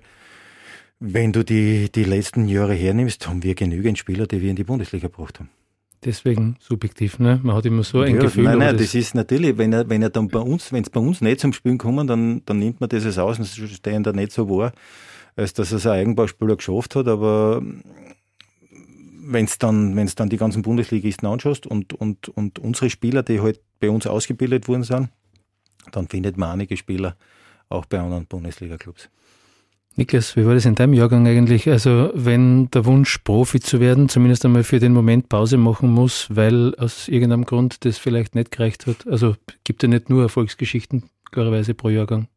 wenn 1.00 1.34
du 1.34 1.44
die, 1.44 1.92
die 1.92 2.04
letzten 2.04 2.48
Jahre 2.48 2.74
hernimmst, 2.74 3.28
haben 3.28 3.44
wir 3.44 3.56
genügend 3.56 3.98
Spieler, 3.98 4.28
die 4.28 4.42
wir 4.42 4.50
in 4.50 4.56
die 4.56 4.64
Bundesliga 4.64 5.08
gebracht 5.08 5.40
haben. 5.40 5.50
Deswegen 6.06 6.58
subjektiv, 6.60 7.20
ne? 7.20 7.40
Man 7.44 7.56
hat 7.56 7.66
immer 7.66 7.84
so 7.84 8.02
ein 8.02 8.16
ja, 8.16 8.22
Gefühl. 8.22 8.44
Nein, 8.44 8.60
nein, 8.60 8.78
das, 8.78 8.88
das, 8.88 8.96
ist 8.96 9.16
natürlich, 9.16 9.58
wenn 9.58 9.72
er, 9.72 9.90
wenn 9.90 10.02
er 10.02 10.10
dann 10.10 10.28
bei 10.28 10.40
uns, 10.40 10.74
wenn 10.74 10.84
es 10.84 10.90
bei 10.90 11.00
uns 11.00 11.22
nicht 11.22 11.40
zum 11.40 11.54
Spielen 11.54 11.78
kommen, 11.78 12.08
dann, 12.08 12.42
dann 12.46 12.60
nimmt 12.60 12.82
man 12.82 12.90
das 12.90 13.06
als 13.06 13.18
Außenstehender 13.18 14.12
nicht 14.12 14.34
so 14.34 14.50
wahr, 14.50 14.74
als 15.36 15.54
dass 15.54 15.72
er 15.72 15.78
es 15.78 15.88
ein 15.88 15.94
Eigenbauspieler 15.94 16.58
geschafft 16.58 16.96
hat, 16.96 17.08
aber 17.08 17.62
wenn 19.26 19.46
es 19.46 19.58
dann, 19.58 19.96
wenn's 19.96 20.16
dann 20.16 20.30
die 20.30 20.38
ganzen 20.38 20.62
Bundesligisten 20.62 21.28
anschaust 21.28 21.66
und, 21.66 21.94
und, 21.94 22.28
und 22.30 22.60
unsere 22.60 22.90
Spieler, 22.90 23.24
die 23.24 23.40
halt 23.40 23.62
bei 23.80 23.90
uns 23.90 24.06
ausgebildet 24.06 24.68
worden 24.68 24.84
sind, 24.84 25.10
dann 25.92 26.08
findet 26.08 26.38
man 26.38 26.52
einige 26.52 26.76
Spieler 26.76 27.16
auch 27.70 27.86
bei 27.86 28.00
anderen 28.00 28.26
Bundesliga-Clubs. 28.26 29.10
Niklas, 29.96 30.36
wie 30.36 30.46
war 30.46 30.56
das 30.56 30.66
in 30.66 30.74
deinem 30.74 30.94
Jahrgang 30.94 31.28
eigentlich? 31.28 31.70
Also, 31.70 32.10
wenn 32.16 32.70
der 32.72 32.86
Wunsch, 32.86 33.20
Profi 33.20 33.60
zu 33.60 33.80
werden, 33.80 34.10
zumindest 34.10 34.44
einmal 34.44 34.64
für 34.64 34.80
den 34.80 34.92
Moment 34.92 35.30
Pause 35.30 35.58
machen 35.58 35.92
muss, 35.92 36.28
weil 36.36 36.74
aus 36.76 37.08
irgendeinem 37.08 37.46
Grund 37.46 37.86
das 37.86 38.00
vielleicht 38.00 38.34
nicht 38.34 38.50
gereicht 38.50 38.88
hat. 38.88 39.06
Also, 39.06 39.36
gibt 39.64 39.84
ja 39.84 39.90
nicht 39.90 40.10
nur 40.10 40.24
Erfolgsgeschichten, 40.24 41.12
klarerweise 41.32 41.76
pro 41.76 41.90
Jahrgang. 41.90 42.28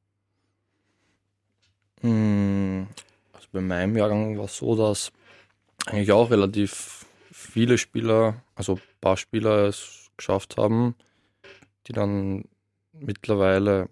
Hm, 2.02 2.88
also, 3.32 3.48
bei 3.52 3.62
meinem 3.62 3.96
Jahrgang 3.96 4.36
war 4.36 4.44
es 4.44 4.58
so, 4.58 4.76
dass 4.76 5.10
eigentlich 5.86 6.12
auch 6.12 6.30
relativ 6.30 7.06
viele 7.32 7.78
Spieler, 7.78 8.42
also 8.54 8.74
ein 8.74 8.80
paar 9.00 9.16
Spieler 9.16 9.64
es 9.68 10.10
geschafft 10.18 10.58
haben, 10.58 10.94
die 11.86 11.94
dann 11.94 12.44
mittlerweile 12.92 13.88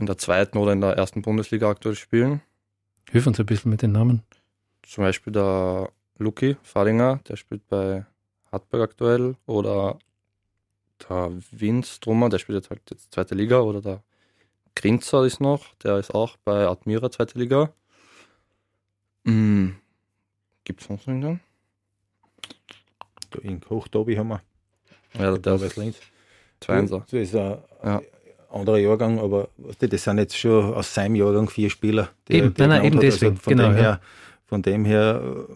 in 0.00 0.06
der 0.06 0.18
zweiten 0.18 0.58
oder 0.58 0.72
in 0.72 0.80
der 0.80 0.96
ersten 0.96 1.22
Bundesliga 1.22 1.68
aktuell 1.68 1.94
spielen. 1.94 2.40
Hilf 3.10 3.26
uns 3.26 3.38
ein 3.38 3.46
bisschen 3.46 3.70
mit 3.70 3.82
den 3.82 3.92
Namen. 3.92 4.22
Zum 4.82 5.04
Beispiel 5.04 5.32
der 5.32 5.90
Luki 6.18 6.56
Fadinger, 6.62 7.20
der 7.28 7.36
spielt 7.36 7.66
bei 7.68 8.06
Hartberg 8.50 8.82
aktuell, 8.82 9.36
oder 9.46 9.98
der 11.08 11.32
Vince 11.50 12.00
Drummer, 12.00 12.28
der 12.28 12.38
spielt 12.38 12.56
jetzt 12.56 12.70
halt 12.70 12.82
jetzt 12.90 13.12
zweite 13.12 13.34
Liga, 13.34 13.60
oder 13.60 13.80
der 13.80 14.02
Grinzer 14.74 15.24
ist 15.24 15.40
noch, 15.40 15.74
der 15.82 15.98
ist 15.98 16.14
auch 16.14 16.36
bei 16.44 16.66
Admira 16.66 17.10
zweite 17.10 17.38
Liga. 17.38 17.72
Mhm. 19.24 19.76
Gibt 20.64 20.80
es 20.80 20.86
sonst 20.86 21.06
irgendwann? 21.06 21.40
In 23.42 23.60
Hochdobi 23.68 24.16
haben 24.16 24.28
wir. 24.28 24.42
Ja, 25.14 25.36
der 25.36 25.54
ist 25.54 25.76
links. 25.76 25.98
Zweinser. 26.60 27.00
Das 27.00 27.12
ist 27.12 27.34
ein 27.34 27.58
ja. 27.84 28.02
Anderer 28.50 28.78
Jahrgang, 28.78 29.18
aber 29.18 29.48
das 29.78 30.04
sind 30.04 30.18
jetzt 30.18 30.36
schon 30.36 30.74
aus 30.74 30.94
seinem 30.94 31.14
Jahrgang 31.14 31.48
vier 31.48 31.70
Spieler. 31.70 32.10
Die, 32.28 32.34
eben, 32.34 32.54
die 32.54 32.66
nein, 32.66 32.84
eben 32.84 32.96
hat. 32.96 33.02
deswegen. 33.02 33.32
Also 33.32 33.42
von, 33.42 33.56
genau, 33.56 33.68
dem 33.68 33.74
her, 33.74 33.82
ja. 33.82 34.00
von 34.46 34.62
dem 34.62 34.84
her, 34.84 35.46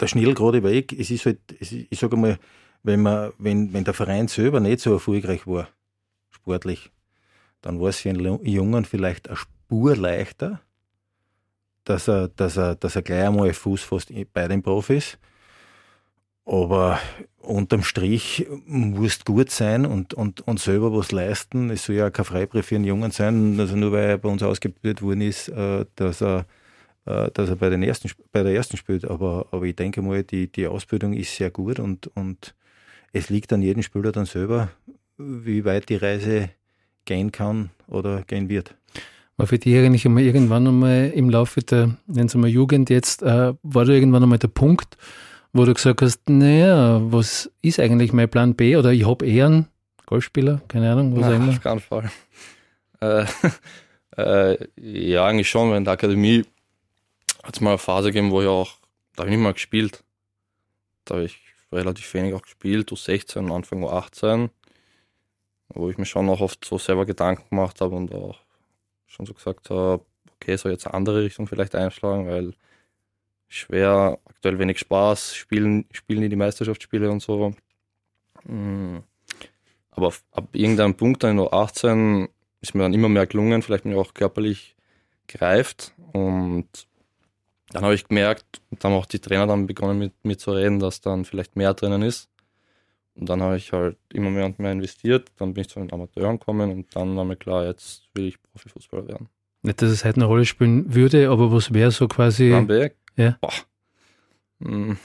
der 0.00 0.06
schnell 0.06 0.34
gerade 0.34 0.62
weg. 0.62 0.92
Es 0.92 1.10
ist 1.10 1.26
halt, 1.26 1.38
ich 1.60 1.98
sage 1.98 2.16
mal, 2.16 2.38
wenn, 2.82 3.02
man, 3.02 3.32
wenn, 3.38 3.72
wenn 3.72 3.84
der 3.84 3.94
Verein 3.94 4.28
selber 4.28 4.60
nicht 4.60 4.80
so 4.80 4.92
erfolgreich 4.92 5.46
war, 5.46 5.68
sportlich, 6.30 6.90
dann 7.62 7.80
war 7.80 7.88
es 7.88 8.00
für 8.00 8.10
einen 8.10 8.44
Jungen 8.44 8.84
vielleicht 8.84 9.28
eine 9.28 9.36
Spur 9.36 9.96
leichter, 9.96 10.60
dass 11.84 12.08
er, 12.08 12.28
dass 12.28 12.56
er, 12.56 12.74
dass 12.74 12.96
er 12.96 13.02
gleich 13.02 13.26
einmal 13.26 13.52
Fuß 13.52 13.82
fasst 13.82 14.12
bei 14.32 14.48
den 14.48 14.62
Profis. 14.62 15.18
Aber 16.46 16.98
unterm 17.40 17.82
Strich 17.82 18.46
musst 18.66 19.24
gut 19.24 19.50
sein 19.50 19.86
und, 19.86 20.14
und, 20.14 20.46
und 20.46 20.60
selber 20.60 20.94
was 20.94 21.12
leisten. 21.12 21.70
Es 21.70 21.84
soll 21.84 21.96
ja 21.96 22.10
kein 22.10 22.24
Freibrief 22.24 22.66
für 22.66 22.74
einen 22.76 22.84
Jungen 22.84 23.10
sein, 23.10 23.58
also 23.58 23.76
nur 23.76 23.92
weil 23.92 24.10
er 24.10 24.18
bei 24.18 24.28
uns 24.28 24.42
ausgebildet 24.42 25.02
worden 25.02 25.22
ist, 25.22 25.48
äh, 25.48 25.84
dass 25.96 26.22
er, 26.22 26.46
äh, 27.06 27.30
dass 27.32 27.48
er 27.48 27.56
bei, 27.56 27.70
den 27.70 27.82
ersten, 27.82 28.10
bei 28.32 28.42
der 28.42 28.54
ersten 28.54 28.76
spielt. 28.76 29.04
Aber, 29.04 29.46
aber 29.50 29.64
ich 29.64 29.76
denke 29.76 30.02
mal, 30.02 30.22
die, 30.22 30.50
die 30.50 30.66
Ausbildung 30.66 31.12
ist 31.14 31.36
sehr 31.36 31.50
gut 31.50 31.78
und, 31.78 32.08
und 32.14 32.54
es 33.12 33.30
liegt 33.30 33.52
an 33.52 33.62
jedem 33.62 33.82
Spieler 33.82 34.12
dann 34.12 34.26
selber, 34.26 34.70
wie 35.16 35.64
weit 35.64 35.88
die 35.88 35.96
Reise 35.96 36.50
gehen 37.04 37.32
kann 37.32 37.70
oder 37.86 38.22
gehen 38.22 38.48
wird. 38.48 38.74
War 39.36 39.46
für 39.46 39.58
dich 39.58 39.76
eigentlich 39.76 40.06
einmal 40.06 40.22
irgendwann 40.22 40.66
einmal 40.66 41.10
im 41.14 41.28
Laufe 41.28 41.60
der, 41.60 41.96
nennen 42.06 42.28
Sie 42.28 42.38
mal 42.38 42.48
Jugend 42.48 42.88
jetzt, 42.90 43.22
äh, 43.22 43.54
war 43.62 43.84
da 43.84 43.92
irgendwann 43.92 44.22
einmal 44.22 44.38
der 44.38 44.48
Punkt, 44.48 44.96
wo 45.54 45.64
du 45.64 45.72
gesagt 45.72 46.02
hast, 46.02 46.28
naja, 46.28 47.00
was 47.10 47.50
ist 47.62 47.78
eigentlich 47.78 48.12
mein 48.12 48.28
Plan 48.28 48.54
B? 48.54 48.76
Oder 48.76 48.92
ich 48.92 49.06
habe 49.06 49.24
eher 49.24 49.46
einen 49.46 49.68
Golfspieler, 50.04 50.60
keine 50.68 50.92
Ahnung, 50.92 51.16
was 51.16 51.22
Nein, 51.22 51.36
immer. 51.36 51.50
Auf 51.50 51.60
keinen 51.60 51.80
Fall. 51.80 52.10
Äh, 53.00 53.24
äh, 54.16 54.68
ja, 54.76 55.26
eigentlich 55.26 55.48
schon, 55.48 55.70
weil 55.70 55.78
in 55.78 55.84
der 55.84 55.94
Akademie 55.94 56.44
hat 57.44 57.54
es 57.54 57.60
mal 57.60 57.70
eine 57.70 57.78
Phase 57.78 58.08
gegeben, 58.08 58.32
wo 58.32 58.42
ich 58.42 58.48
auch, 58.48 58.72
da 59.14 59.22
habe 59.22 59.30
ich 59.30 59.36
nicht 59.36 59.44
mal 59.44 59.52
gespielt. 59.52 60.02
Da 61.04 61.14
habe 61.14 61.24
ich 61.24 61.38
relativ 61.70 62.12
wenig 62.14 62.34
auch 62.34 62.42
gespielt, 62.42 62.90
U16 62.90 63.38
und 63.38 63.52
Anfang 63.52 63.84
U18, 63.84 64.50
wo 65.68 65.88
ich 65.88 65.98
mir 65.98 66.06
schon 66.06 66.28
auch 66.28 66.40
oft 66.40 66.64
so 66.64 66.78
selber 66.78 67.06
Gedanken 67.06 67.48
gemacht 67.50 67.80
habe 67.80 67.94
und 67.94 68.12
auch 68.12 68.40
schon 69.06 69.24
so 69.24 69.34
gesagt 69.34 69.70
habe, 69.70 70.04
okay, 70.34 70.56
soll 70.56 70.72
jetzt 70.72 70.86
eine 70.86 70.94
andere 70.94 71.22
Richtung 71.22 71.46
vielleicht 71.46 71.76
einschlagen, 71.76 72.26
weil 72.26 72.54
schwer, 73.54 74.18
aktuell 74.24 74.58
wenig 74.58 74.78
Spaß, 74.78 75.34
spielen, 75.34 75.86
spielen 75.92 76.22
die 76.22 76.28
die 76.28 76.36
Meisterschaftsspiele 76.36 77.10
und 77.10 77.20
so. 77.20 77.54
Mm. 78.44 78.98
Aber 79.90 80.12
ab 80.32 80.48
irgendeinem 80.52 80.94
Punkt, 80.94 81.22
dann 81.22 81.38
in 81.38 81.48
18, 81.50 82.28
ist 82.60 82.74
mir 82.74 82.82
dann 82.82 82.94
immer 82.94 83.08
mehr 83.08 83.26
gelungen, 83.26 83.62
vielleicht 83.62 83.84
bin 83.84 83.92
ich 83.92 83.98
auch 83.98 84.12
körperlich 84.12 84.74
gereift 85.26 85.94
und 86.12 86.66
dann 87.70 87.84
habe 87.84 87.94
ich 87.94 88.06
gemerkt, 88.06 88.60
und 88.70 88.82
dann 88.82 88.92
haben 88.92 88.98
auch 88.98 89.06
die 89.06 89.18
Trainer 89.18 89.46
dann 89.46 89.66
begonnen 89.66 89.98
mit 89.98 90.12
mir 90.22 90.36
zu 90.36 90.52
reden, 90.52 90.78
dass 90.78 91.00
dann 91.00 91.24
vielleicht 91.24 91.56
mehr 91.56 91.74
drinnen 91.74 92.02
ist. 92.02 92.28
Und 93.16 93.28
dann 93.28 93.42
habe 93.42 93.56
ich 93.56 93.72
halt 93.72 93.96
immer 94.12 94.30
mehr 94.30 94.46
und 94.46 94.58
mehr 94.58 94.72
investiert. 94.72 95.30
Dann 95.38 95.54
bin 95.54 95.62
ich 95.62 95.68
zu 95.68 95.80
den 95.80 95.92
Amateuren 95.92 96.38
gekommen 96.38 96.70
und 96.70 96.94
dann 96.94 97.16
war 97.16 97.24
mir 97.24 97.36
klar, 97.36 97.64
jetzt 97.64 98.08
will 98.14 98.26
ich 98.26 98.42
Profifußballer 98.42 99.08
werden. 99.08 99.28
Nicht, 99.62 99.80
dass 99.80 99.90
es 99.90 100.04
heute 100.04 100.16
eine 100.16 100.26
Rolle 100.26 100.44
spielen 100.44 100.94
würde, 100.94 101.30
aber 101.30 101.50
was 101.50 101.72
wäre 101.72 101.90
so 101.90 102.06
quasi. 102.06 102.48
Plan 102.48 102.66
B? 102.66 102.90
Ja. 103.16 103.36
Boah. 103.40 103.52
Hm. 104.62 104.96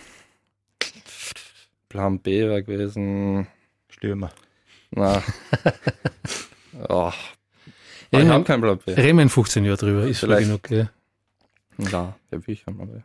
Plan 1.89 2.19
B 2.19 2.41
wäre 2.41 2.63
gewesen. 2.63 3.47
Stürmer. 3.89 4.31
Na. 4.91 5.21
oh. 6.89 7.11
Ja, 8.11 8.19
ich 8.21 8.27
habe 8.27 8.43
keinen 8.43 8.61
Plan 8.61 8.79
B. 8.83 8.93
Reden 8.93 9.17
wir 9.17 9.23
in 9.23 9.29
15 9.29 9.65
Jahren 9.65 9.77
drüber, 9.77 10.03
ist 10.03 10.19
vielleicht 10.19 10.47
genug. 10.47 10.69
Ja, 10.71 10.89
ja 11.77 12.15
habe 12.31 12.43
ich 12.51 12.65
keinen 12.65 12.77
Plan 12.77 12.89
B. 12.89 12.99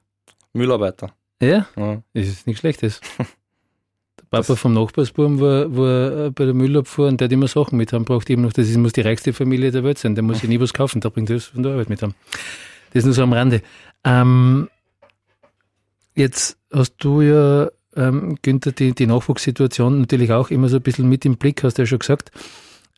Müllarbeiter. 0.52 1.14
Ja? 1.40 1.66
ja. 1.76 2.02
Ist 2.12 2.46
nichts 2.46 2.60
Schlechtes. 2.60 3.00
Papa 4.30 4.56
vom 4.56 4.74
Nachbarsbuben 4.74 5.40
war, 5.40 5.76
war 5.76 6.30
bei 6.30 6.44
der 6.44 6.54
Müllabfuhr 6.54 7.08
und 7.08 7.20
der 7.20 7.26
hat 7.26 7.32
immer 7.32 7.46
Sachen 7.46 7.76
mit 7.76 7.92
haben, 7.92 8.04
braucht 8.04 8.28
eben 8.30 8.42
noch, 8.42 8.52
das 8.52 8.68
muss 8.76 8.92
die 8.92 9.02
reichste 9.02 9.32
Familie 9.32 9.70
der 9.70 9.84
Welt 9.84 9.98
sein, 9.98 10.16
der 10.16 10.24
muss 10.24 10.42
ja 10.42 10.48
nie 10.48 10.58
was 10.58 10.72
kaufen, 10.72 11.00
der 11.00 11.10
bringt 11.10 11.30
das 11.30 11.46
von 11.46 11.62
der 11.62 11.72
Arbeit 11.72 11.88
mit 11.88 12.02
haben. 12.02 12.14
Das 12.92 13.00
ist 13.00 13.04
nur 13.04 13.14
so 13.14 13.22
am 13.22 13.32
Rande. 13.32 13.62
Ähm, 14.02 14.68
jetzt 16.14 16.58
hast 16.72 16.96
du 16.98 17.20
ja, 17.20 17.70
ähm, 17.96 18.36
Günther, 18.42 18.72
die, 18.72 18.92
die 18.92 19.06
Nachwuchssituation 19.06 20.00
natürlich 20.00 20.32
auch 20.32 20.50
immer 20.50 20.68
so 20.68 20.76
ein 20.76 20.82
bisschen 20.82 21.08
mit 21.08 21.24
im 21.24 21.36
Blick, 21.36 21.62
hast 21.62 21.78
du 21.78 21.82
ja 21.82 21.86
schon 21.86 22.00
gesagt. 22.00 22.30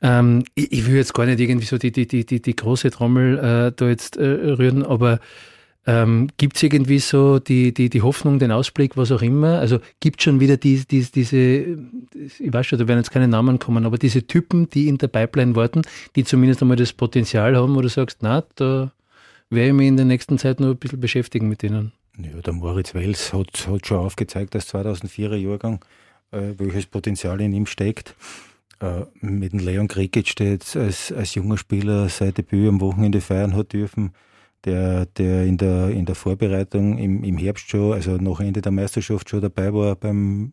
Ähm, 0.03 0.45
ich, 0.55 0.73
ich, 0.73 0.87
will 0.87 0.97
jetzt 0.97 1.15
gar 1.15 1.27
nicht 1.27 1.41
irgendwie 1.41 1.67
so 1.67 1.79
die, 1.79 1.91
die, 1.91 2.07
die, 2.07 2.27
die, 2.27 2.43
die 2.43 2.57
große 2.57 2.91
Trommel 2.91 3.39
äh, 3.39 3.73
da 3.75 3.89
jetzt 3.89 4.17
äh, 4.17 4.25
rühren, 4.25 4.85
aber 4.85 5.21
ähm, 5.87 6.29
gibt 6.37 6.57
es 6.57 6.63
irgendwie 6.65 6.99
so 6.99 7.39
die, 7.39 7.73
die, 7.73 7.89
die 7.89 8.03
Hoffnung, 8.03 8.39
den 8.39 8.51
Ausblick, 8.51 8.97
was 8.97 9.13
auch 9.13 9.23
immer? 9.23 9.61
Also 9.61 9.79
gibt 10.01 10.21
schon 10.21 10.41
wieder 10.41 10.57
die, 10.57 10.85
die, 10.85 11.05
diese, 11.05 11.37
ich 11.37 12.53
weiß 12.53 12.67
schon, 12.67 12.79
da 12.79 12.89
werden 12.89 12.99
jetzt 12.99 13.13
keine 13.13 13.29
Namen 13.29 13.59
kommen, 13.59 13.87
aber 13.87 13.97
diese 13.97 14.27
Typen, 14.27 14.69
die 14.69 14.89
in 14.89 14.99
der 14.99 15.09
Pipeline 15.09 15.55
warten, 15.55 15.83
die 16.17 16.25
zumindest 16.25 16.61
einmal 16.61 16.77
das 16.77 16.93
Potenzial 16.93 17.57
haben, 17.57 17.75
wo 17.77 17.81
du 17.81 17.89
sagst, 17.89 18.19
na, 18.21 18.45
da 18.57 18.93
werde 19.49 19.69
ich 19.69 19.75
mich 19.75 19.87
in 19.87 19.97
der 19.97 20.07
nächsten 20.07 20.39
Zeit 20.39 20.59
noch 20.59 20.71
ein 20.71 20.77
bisschen 20.77 21.01
beschäftigen 21.01 21.49
mit 21.49 21.63
denen. 21.63 21.93
Ja, 22.19 22.41
der 22.41 22.53
Moritz 22.55 22.95
Wels 22.95 23.33
hat, 23.35 23.69
hat 23.69 23.87
schon 23.87 23.99
aufgezeigt, 23.99 24.55
dass 24.55 24.73
2004er 24.75 25.37
Jahrgang, 25.37 25.85
äh, 26.31 26.55
welches 26.57 26.87
Potenzial 26.87 27.41
in 27.43 27.53
ihm 27.53 27.67
steckt. 27.67 28.15
Äh, 28.81 29.05
mit 29.21 29.53
dem 29.53 29.61
Leon 29.61 29.89
Krikic, 29.89 30.35
der 30.37 30.53
jetzt 30.53 30.77
als, 30.77 31.13
als 31.13 31.35
junger 31.35 31.59
Spieler 31.59 32.09
sein 32.09 32.33
Debüt 32.33 32.69
am 32.69 32.81
Wochenende 32.81 33.21
feiern 33.21 33.55
hat 33.55 33.73
dürfen, 33.73 34.13
der, 34.65 35.07
der 35.07 35.45
in 35.45 35.59
der, 35.59 35.91
in 35.91 36.07
der 36.07 36.15
Vorbereitung 36.15 36.99
im, 36.99 37.23
im 37.23 37.37
Herbst 37.37 37.69
schon, 37.69 37.93
also 37.93 38.17
nach 38.17 38.41
Ende 38.41 38.63
der 38.63 38.73
Meisterschaft 38.73 39.29
schon 39.29 39.43
dabei 39.43 39.73
war 39.73 39.95
beim, 39.95 40.53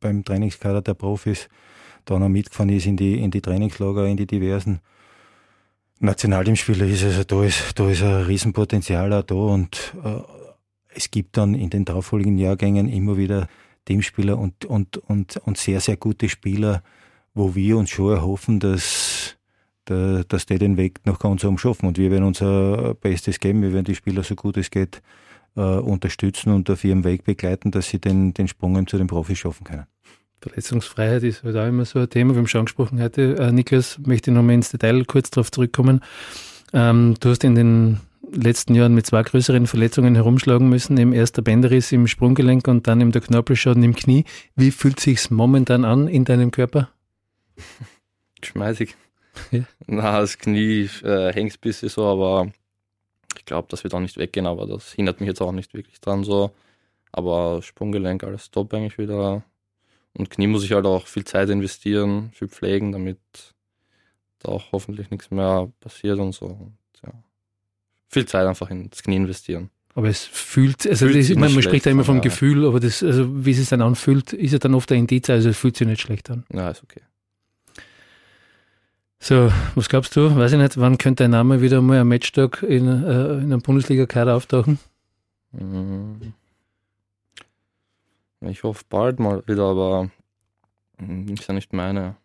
beim 0.00 0.24
Trainingskader 0.24 0.82
der 0.82 0.94
Profis, 0.94 1.48
dann 2.04 2.22
auch 2.22 2.28
mitgefahren 2.28 2.70
ist 2.70 2.86
in 2.86 2.96
die, 2.96 3.20
in 3.20 3.30
die 3.30 3.40
Trainingslager, 3.40 4.06
in 4.06 4.16
die 4.16 4.26
diversen. 4.26 4.80
Nationalteamspieler 6.00 6.86
ist, 6.86 7.04
also 7.04 7.24
da 7.24 7.44
ist, 7.44 7.78
da 7.78 7.88
ist 7.88 8.02
ein 8.02 8.22
Riesenpotenzial 8.22 9.12
auch 9.12 9.22
da 9.22 9.34
und 9.34 9.94
äh, 10.04 10.43
es 10.94 11.10
gibt 11.10 11.36
dann 11.36 11.54
in 11.54 11.70
den 11.70 11.84
darauffolgenden 11.84 12.38
Jahrgängen 12.38 12.88
immer 12.88 13.16
wieder 13.16 13.48
Teamspieler 13.84 14.38
und, 14.38 14.64
und, 14.64 14.96
und, 14.96 15.36
und 15.38 15.58
sehr, 15.58 15.80
sehr 15.80 15.96
gute 15.96 16.28
Spieler, 16.28 16.82
wo 17.34 17.54
wir 17.54 17.76
uns 17.76 17.90
schon 17.90 18.12
erhoffen, 18.12 18.60
dass, 18.60 19.36
dass 19.84 20.46
die 20.46 20.58
den 20.58 20.76
Weg 20.76 21.00
nach 21.04 21.18
ganz 21.18 21.44
oben 21.44 21.58
schaffen. 21.58 21.86
Und 21.86 21.98
wir 21.98 22.10
werden 22.10 22.24
unser 22.24 22.94
Bestes 22.94 23.40
geben, 23.40 23.62
wir 23.62 23.72
werden 23.72 23.84
die 23.84 23.94
Spieler 23.94 24.22
so 24.22 24.34
gut 24.34 24.56
es 24.56 24.70
geht 24.70 25.02
äh, 25.56 25.60
unterstützen 25.60 26.52
und 26.52 26.70
auf 26.70 26.84
ihrem 26.84 27.04
Weg 27.04 27.24
begleiten, 27.24 27.70
dass 27.70 27.88
sie 27.88 27.98
den, 27.98 28.34
den 28.34 28.48
Sprung 28.48 28.86
zu 28.86 28.98
den 28.98 29.06
Profis 29.06 29.38
schaffen 29.38 29.64
können. 29.64 29.86
Verletzungsfreiheit 30.40 31.22
ist 31.22 31.42
halt 31.42 31.56
auch 31.56 31.66
immer 31.66 31.84
so 31.84 32.00
ein 32.00 32.10
Thema. 32.10 32.34
Wir 32.34 32.38
haben 32.38 32.46
schon 32.46 32.60
angesprochen 32.60 33.00
heute. 33.00 33.36
Äh, 33.36 33.52
Niklas, 33.52 33.98
möchte 34.04 34.30
ich 34.30 34.34
nochmal 34.34 34.56
ins 34.56 34.70
Detail 34.70 35.04
kurz 35.04 35.30
darauf 35.30 35.50
zurückkommen. 35.50 36.00
Ähm, 36.72 37.14
du 37.20 37.30
hast 37.30 37.44
in 37.44 37.54
den 37.54 38.00
letzten 38.34 38.74
Jahren 38.74 38.94
mit 38.94 39.06
zwei 39.06 39.22
größeren 39.22 39.66
Verletzungen 39.66 40.14
herumschlagen 40.14 40.68
müssen. 40.68 40.96
Im 40.98 41.12
ersten 41.12 41.44
Bänderriss 41.44 41.92
im 41.92 42.06
Sprunggelenk 42.06 42.68
und 42.68 42.86
dann 42.86 43.00
im 43.00 43.12
der 43.12 43.22
Knorpelschaden 43.22 43.82
im 43.82 43.94
Knie. 43.94 44.24
Wie 44.54 44.70
fühlt 44.70 45.00
sich's 45.00 45.30
momentan 45.30 45.84
an 45.84 46.08
in 46.08 46.24
deinem 46.24 46.50
Körper? 46.50 46.90
Schmeißig. 48.42 48.96
Ja. 49.50 49.64
Na, 49.86 50.20
das 50.20 50.38
Knie 50.38 50.88
äh, 51.02 51.32
hängt 51.32 51.54
ein 51.54 51.60
bisschen 51.60 51.88
so, 51.88 52.06
aber 52.06 52.52
ich 53.36 53.44
glaube, 53.44 53.68
das 53.70 53.84
wird 53.84 53.94
auch 53.94 54.00
nicht 54.00 54.16
weggehen, 54.16 54.46
aber 54.46 54.66
das 54.66 54.92
hindert 54.92 55.20
mich 55.20 55.28
jetzt 55.28 55.40
auch 55.40 55.52
nicht 55.52 55.74
wirklich 55.74 56.00
dran 56.00 56.24
so. 56.24 56.52
Aber 57.12 57.62
Sprunggelenk, 57.62 58.24
alles 58.24 58.50
top 58.50 58.74
eigentlich 58.74 58.98
wieder. 58.98 59.42
Und 60.16 60.30
Knie 60.30 60.46
muss 60.46 60.64
ich 60.64 60.72
halt 60.72 60.86
auch 60.86 61.06
viel 61.06 61.24
Zeit 61.24 61.48
investieren, 61.48 62.30
viel 62.32 62.48
pflegen, 62.48 62.92
damit 62.92 63.18
da 64.40 64.52
auch 64.52 64.72
hoffentlich 64.72 65.10
nichts 65.10 65.30
mehr 65.30 65.72
passiert 65.80 66.18
und 66.18 66.32
so. 66.32 66.72
Viel 68.14 68.26
Zeit 68.26 68.46
einfach 68.46 68.70
ins 68.70 69.02
Knie 69.02 69.16
investieren. 69.16 69.70
Aber 69.96 70.08
es 70.08 70.24
fühlt, 70.24 70.86
also 70.86 71.06
fühlt 71.06 71.30
das, 71.30 71.36
man, 71.36 71.52
man 71.52 71.62
spricht 71.62 71.84
ja 71.86 71.92
immer 71.92 72.04
vom. 72.04 72.20
Gefühl, 72.20 72.64
aber 72.64 72.78
das, 72.80 73.02
also 73.02 73.44
wie 73.44 73.50
es 73.50 73.58
sich 73.58 73.68
dann 73.68 73.82
anfühlt, 73.82 74.32
ist 74.32 74.52
ja 74.52 74.58
dann 74.58 74.74
oft 74.74 74.90
ein 74.92 74.98
Indiz, 75.00 75.28
also 75.28 75.48
es 75.48 75.58
fühlt 75.58 75.76
sich 75.76 75.86
nicht 75.86 76.00
schlecht 76.00 76.30
an. 76.30 76.44
Ja, 76.52 76.70
ist 76.70 76.82
okay. 76.82 77.00
So, 79.18 79.50
was 79.74 79.88
glaubst 79.88 80.14
du? 80.14 80.36
Weiß 80.36 80.52
ich 80.52 80.58
nicht, 80.58 80.78
wann 80.78 80.96
könnte 80.96 81.24
dein 81.24 81.32
Name 81.32 81.60
wieder 81.60 81.82
mal 81.82 81.98
am 81.98 82.08
Matchtag 82.08 82.62
in, 82.62 82.86
äh, 82.86 83.38
in 83.38 83.52
einem 83.52 83.62
Bundesliga-Kader 83.62 84.36
auftauchen? 84.36 84.78
Mhm. 85.52 86.34
Ich 88.42 88.62
hoffe 88.62 88.84
bald 88.88 89.18
mal 89.18 89.42
wieder, 89.46 89.64
aber 89.64 90.10
hm, 90.98 91.28
ist 91.34 91.48
ja 91.48 91.54
nicht 91.54 91.72
meine. 91.72 92.16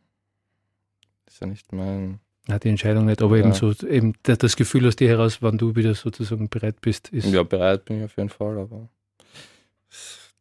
Ist 1.26 1.40
ja 1.40 1.48
nicht 1.48 1.72
mein. 1.72 2.20
Ja, 2.50 2.58
die 2.58 2.70
Entscheidung 2.70 3.06
nicht, 3.06 3.22
aber 3.22 3.38
ja. 3.38 3.44
eben 3.44 3.54
so, 3.54 3.72
eben 3.88 4.14
das 4.24 4.56
Gefühl 4.56 4.88
aus 4.88 4.96
dir 4.96 5.08
heraus, 5.08 5.42
wann 5.42 5.58
du 5.58 5.76
wieder 5.76 5.94
sozusagen 5.94 6.50
bereit 6.50 6.82
bist, 6.82 7.10
ist. 7.10 7.32
Ja, 7.32 7.44
bereit 7.44 7.86
bin 7.86 8.00
ich 8.00 8.06
auf 8.06 8.18
jeden 8.18 8.30
Fall, 8.30 8.58
aber 8.58 8.90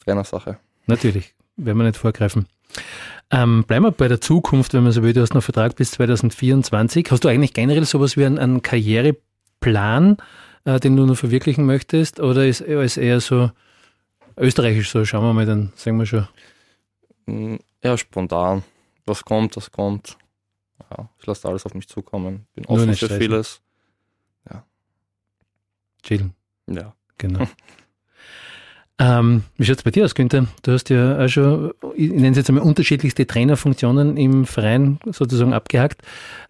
Trainersache. 0.04 0.58
Natürlich, 0.86 1.34
werden 1.56 1.78
wir 1.78 1.84
nicht 1.84 1.98
vorgreifen. 1.98 2.46
Ähm, 3.30 3.64
bleiben 3.64 3.84
wir 3.84 3.90
bei 3.90 4.08
der 4.08 4.22
Zukunft, 4.22 4.72
wenn 4.72 4.84
man 4.84 4.92
so 4.92 5.02
will. 5.02 5.12
Du 5.12 5.20
hast 5.20 5.34
noch 5.34 5.42
Vertrag 5.42 5.76
bis 5.76 5.90
2024. 5.92 7.10
Hast 7.10 7.24
du 7.24 7.28
eigentlich 7.28 7.52
generell 7.52 7.84
sowas 7.84 8.16
wie 8.16 8.24
einen, 8.24 8.38
einen 8.38 8.62
Karriereplan, 8.62 10.16
äh, 10.64 10.80
den 10.80 10.96
du 10.96 11.04
noch 11.04 11.16
verwirklichen 11.16 11.66
möchtest? 11.66 12.20
Oder 12.20 12.46
ist 12.46 12.62
es 12.62 12.96
eher 12.96 13.20
so, 13.20 13.50
österreichisch 14.38 14.90
so, 14.90 15.04
schauen 15.04 15.24
wir 15.24 15.34
mal, 15.34 15.44
dann 15.44 15.72
sagen 15.76 15.98
wir 15.98 16.06
schon. 16.06 16.26
Mm, 17.26 17.56
ja, 17.82 17.98
spontan. 17.98 18.64
Was 19.04 19.24
kommt, 19.24 19.56
das 19.56 19.70
kommt. 19.70 20.16
Ja, 20.90 21.08
ich 21.18 21.26
lasse 21.26 21.48
alles 21.48 21.66
auf 21.66 21.74
mich 21.74 21.88
zukommen. 21.88 22.46
Bin 22.54 22.66
offen 22.66 22.94
für 22.94 23.08
vieles. 23.08 23.60
Ja. 24.50 24.64
Chillen. 26.02 26.34
Ja. 26.66 26.94
Genau. 27.18 27.46
ähm, 28.98 29.42
wie 29.56 29.64
schaut 29.64 29.78
es 29.78 29.82
bei 29.82 29.90
dir 29.90 30.04
aus, 30.04 30.14
Günther? 30.14 30.46
Du 30.62 30.72
hast 30.72 30.88
ja 30.88 31.24
auch 31.24 31.28
schon, 31.28 31.72
ich 31.94 32.10
nenne 32.10 32.30
es 32.30 32.36
jetzt 32.38 32.48
einmal, 32.48 32.64
unterschiedlichste 32.64 33.26
Trainerfunktionen 33.26 34.16
im 34.16 34.46
Verein 34.46 34.98
sozusagen 35.04 35.52
abgehakt. 35.52 36.02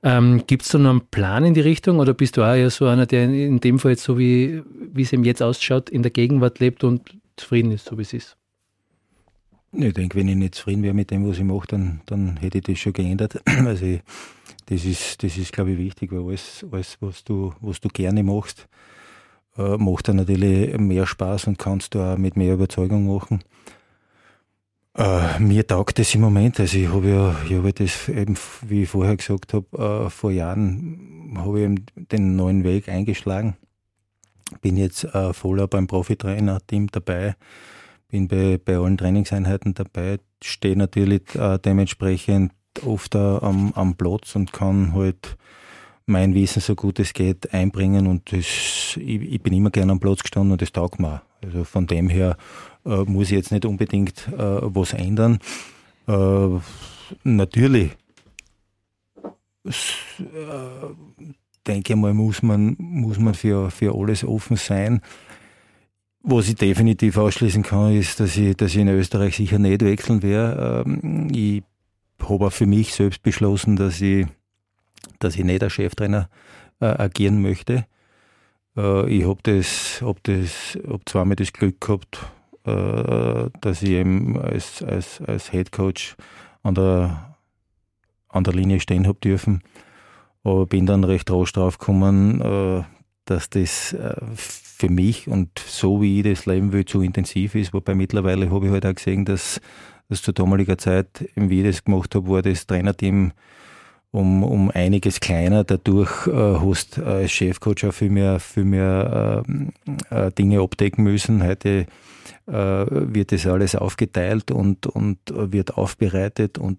Ähm, 0.02 0.44
Gibt 0.46 0.62
es 0.62 0.68
da 0.68 0.78
noch 0.78 0.90
einen 0.90 1.06
Plan 1.08 1.44
in 1.44 1.54
die 1.54 1.60
Richtung 1.60 1.98
oder 1.98 2.14
bist 2.14 2.36
du 2.36 2.42
auch 2.42 2.54
eher 2.54 2.70
so 2.70 2.86
einer, 2.86 3.06
der 3.06 3.24
in 3.24 3.60
dem 3.60 3.78
Fall 3.78 3.92
jetzt 3.92 4.04
so 4.04 4.18
wie, 4.18 4.62
wie 4.92 5.02
es 5.02 5.12
ihm 5.12 5.24
jetzt 5.24 5.42
ausschaut, 5.42 5.90
in 5.90 6.02
der 6.02 6.12
Gegenwart 6.12 6.60
lebt 6.60 6.84
und 6.84 7.16
zufrieden 7.36 7.72
ist, 7.72 7.86
so 7.86 7.98
wie 7.98 8.02
es 8.02 8.12
ist? 8.12 8.37
Ich 9.72 9.92
denke, 9.92 10.16
wenn 10.18 10.28
ich 10.28 10.36
nicht 10.36 10.54
zufrieden 10.54 10.82
wäre 10.82 10.94
mit 10.94 11.10
dem, 11.10 11.28
was 11.28 11.38
ich 11.38 11.44
mache, 11.44 11.66
dann, 11.68 12.00
dann 12.06 12.36
hätte 12.38 12.58
ich 12.58 12.64
das 12.64 12.78
schon 12.78 12.92
geändert. 12.92 13.40
Also 13.46 13.84
ich, 13.84 14.00
das 14.66 14.84
ist, 14.84 15.22
das 15.22 15.36
ist, 15.36 15.52
glaube 15.52 15.72
ich, 15.72 15.78
wichtig, 15.78 16.12
weil 16.12 16.26
alles, 16.26 16.64
alles 16.70 16.96
was, 17.00 17.24
du, 17.24 17.52
was 17.60 17.80
du 17.80 17.88
gerne 17.88 18.22
machst, 18.22 18.66
äh, 19.56 19.76
macht 19.76 20.08
dann 20.08 20.16
natürlich 20.16 20.76
mehr 20.78 21.06
Spaß 21.06 21.48
und 21.48 21.58
kannst 21.58 21.94
du 21.94 22.00
auch 22.00 22.16
mit 22.16 22.36
mehr 22.36 22.54
Überzeugung 22.54 23.06
machen. 23.06 23.40
Äh, 24.94 25.38
mir 25.38 25.66
taugt 25.66 25.98
das 25.98 26.14
im 26.14 26.22
Moment. 26.22 26.58
Also 26.60 26.78
ich 26.78 26.88
habe 26.88 27.08
ja, 27.08 27.36
ich 27.46 27.54
habe 27.54 27.72
das 27.72 28.08
eben, 28.08 28.36
wie 28.66 28.82
ich 28.82 28.88
vorher 28.88 29.16
gesagt 29.16 29.52
habe, 29.52 30.06
äh, 30.06 30.10
vor 30.10 30.30
Jahren 30.30 31.36
habe 31.38 31.58
ich 31.58 31.64
eben 31.64 31.86
den 31.94 32.36
neuen 32.36 32.64
Weg 32.64 32.88
eingeschlagen 32.88 33.56
bin 34.60 34.76
jetzt 34.76 35.04
äh, 35.04 35.32
voller 35.32 35.66
beim 35.66 35.86
Profitrainer-Team 35.86 36.88
dabei, 36.88 37.36
bin 38.08 38.28
bei, 38.28 38.58
bei 38.62 38.76
allen 38.76 38.96
Trainingseinheiten 38.96 39.74
dabei, 39.74 40.18
stehe 40.42 40.76
natürlich 40.76 41.34
äh, 41.34 41.58
dementsprechend 41.58 42.52
oft 42.84 43.14
äh, 43.14 43.18
am, 43.18 43.72
am 43.74 43.96
Platz 43.96 44.34
und 44.34 44.52
kann 44.52 44.94
halt 44.94 45.36
mein 46.06 46.34
Wissen 46.34 46.60
so 46.60 46.74
gut 46.74 46.98
es 46.98 47.12
geht 47.12 47.52
einbringen 47.52 48.06
und 48.06 48.32
das, 48.32 48.96
ich, 48.96 48.98
ich 48.98 49.42
bin 49.42 49.52
immer 49.52 49.70
gerne 49.70 49.92
am 49.92 50.00
Platz 50.00 50.22
gestanden 50.22 50.52
und 50.52 50.62
das 50.62 50.72
taugt 50.72 50.98
mir. 50.98 51.22
Also 51.42 51.64
von 51.64 51.86
dem 51.86 52.08
her 52.08 52.36
äh, 52.86 53.04
muss 53.04 53.26
ich 53.26 53.36
jetzt 53.36 53.52
nicht 53.52 53.66
unbedingt 53.66 54.26
äh, 54.28 54.38
was 54.38 54.94
ändern. 54.94 55.38
Äh, 56.06 56.58
natürlich 57.24 57.92
äh, 59.64 59.72
denke 61.66 61.96
mal, 61.96 62.14
muss 62.14 62.42
man, 62.42 62.74
muss 62.78 63.18
man 63.18 63.34
für, 63.34 63.70
für 63.70 63.94
alles 63.94 64.24
offen 64.24 64.56
sein. 64.56 65.02
Was 66.22 66.48
ich 66.48 66.56
definitiv 66.56 67.16
ausschließen 67.16 67.62
kann, 67.62 67.94
ist, 67.94 68.20
dass 68.20 68.36
ich, 68.36 68.56
dass 68.56 68.72
ich 68.72 68.78
in 68.78 68.88
Österreich 68.88 69.36
sicher 69.36 69.58
nicht 69.58 69.82
wechseln 69.82 70.22
werde. 70.22 70.84
Ähm, 70.86 71.28
ich 71.32 71.62
habe 72.20 72.46
auch 72.46 72.52
für 72.52 72.66
mich 72.66 72.92
selbst 72.92 73.22
beschlossen, 73.22 73.76
dass 73.76 74.00
ich, 74.00 74.26
dass 75.20 75.36
ich 75.36 75.44
nicht 75.44 75.62
als 75.62 75.74
Cheftrainer 75.74 76.28
äh, 76.80 76.86
agieren 76.86 77.40
möchte. 77.40 77.86
Äh, 78.76 79.08
ich 79.10 79.26
habe 79.26 79.38
das, 79.44 80.02
hab 80.02 80.22
das, 80.24 80.76
hab 80.88 81.08
zweimal 81.08 81.36
das 81.36 81.52
Glück 81.52 81.80
gehabt, 81.80 82.18
äh, 82.64 83.50
dass 83.60 83.82
ich 83.82 83.90
eben 83.90 84.38
als, 84.38 84.82
als, 84.82 85.20
als 85.22 85.50
Head 85.50 85.72
Coach 85.72 86.16
an 86.62 86.74
der, 86.74 87.36
an 88.28 88.44
der 88.44 88.54
Linie 88.54 88.80
stehen 88.80 89.06
habe 89.06 89.20
dürfen. 89.20 89.62
Aber 90.42 90.66
bin 90.66 90.86
dann 90.86 91.04
recht 91.04 91.30
rasch 91.30 91.52
drauf 91.52 91.78
gekommen, 91.78 92.40
äh, 92.40 92.82
dass 93.24 93.50
das 93.50 93.94
für 94.78 94.88
mich 94.88 95.28
und 95.28 95.58
so 95.58 96.00
wie 96.00 96.18
ich 96.18 96.24
das 96.24 96.46
leben 96.46 96.72
will, 96.72 96.84
zu 96.84 97.02
intensiv 97.02 97.54
ist. 97.54 97.74
Wobei 97.74 97.94
mittlerweile 97.94 98.50
habe 98.50 98.66
ich 98.66 98.72
halt 98.72 98.86
auch 98.86 98.94
gesehen, 98.94 99.24
dass, 99.24 99.60
dass 100.08 100.22
zu 100.22 100.32
damaliger 100.32 100.78
Zeit, 100.78 101.28
wie 101.34 101.60
ich 101.60 101.66
das 101.66 101.84
gemacht 101.84 102.14
habe, 102.14 102.28
war 102.28 102.42
das 102.42 102.66
Trainerteam 102.66 103.32
um, 104.10 104.42
um 104.42 104.70
einiges 104.70 105.20
kleiner. 105.20 105.64
Dadurch 105.64 106.26
äh, 106.28 106.30
hast 106.32 106.98
du 106.98 107.04
als 107.04 107.32
Chefcoach 107.32 107.84
auch 107.86 107.92
viel 107.92 108.10
mehr, 108.10 108.38
viel 108.38 108.64
mehr 108.64 109.42
äh, 110.10 110.26
äh, 110.26 110.32
Dinge 110.32 110.60
abdecken 110.60 111.02
müssen. 111.02 111.42
Heute 111.42 111.86
äh, 112.46 112.52
wird 112.52 113.32
das 113.32 113.46
alles 113.46 113.74
aufgeteilt 113.74 114.52
und, 114.52 114.86
und 114.86 115.18
wird 115.34 115.76
aufbereitet 115.76 116.56
und 116.56 116.78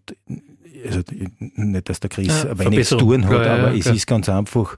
also 0.86 1.02
nicht, 1.38 1.89
dass 1.89 2.00
der 2.00 2.10
Chris 2.10 2.44
ja, 2.44 2.58
wenig 2.58 2.88
zu 2.88 2.98
tun 2.98 3.26
hat, 3.26 3.46
ja, 3.46 3.54
aber 3.54 3.72
ja, 3.72 3.78
es 3.78 3.88
ist 3.88 4.08
ganz 4.08 4.30
einfach, 4.30 4.76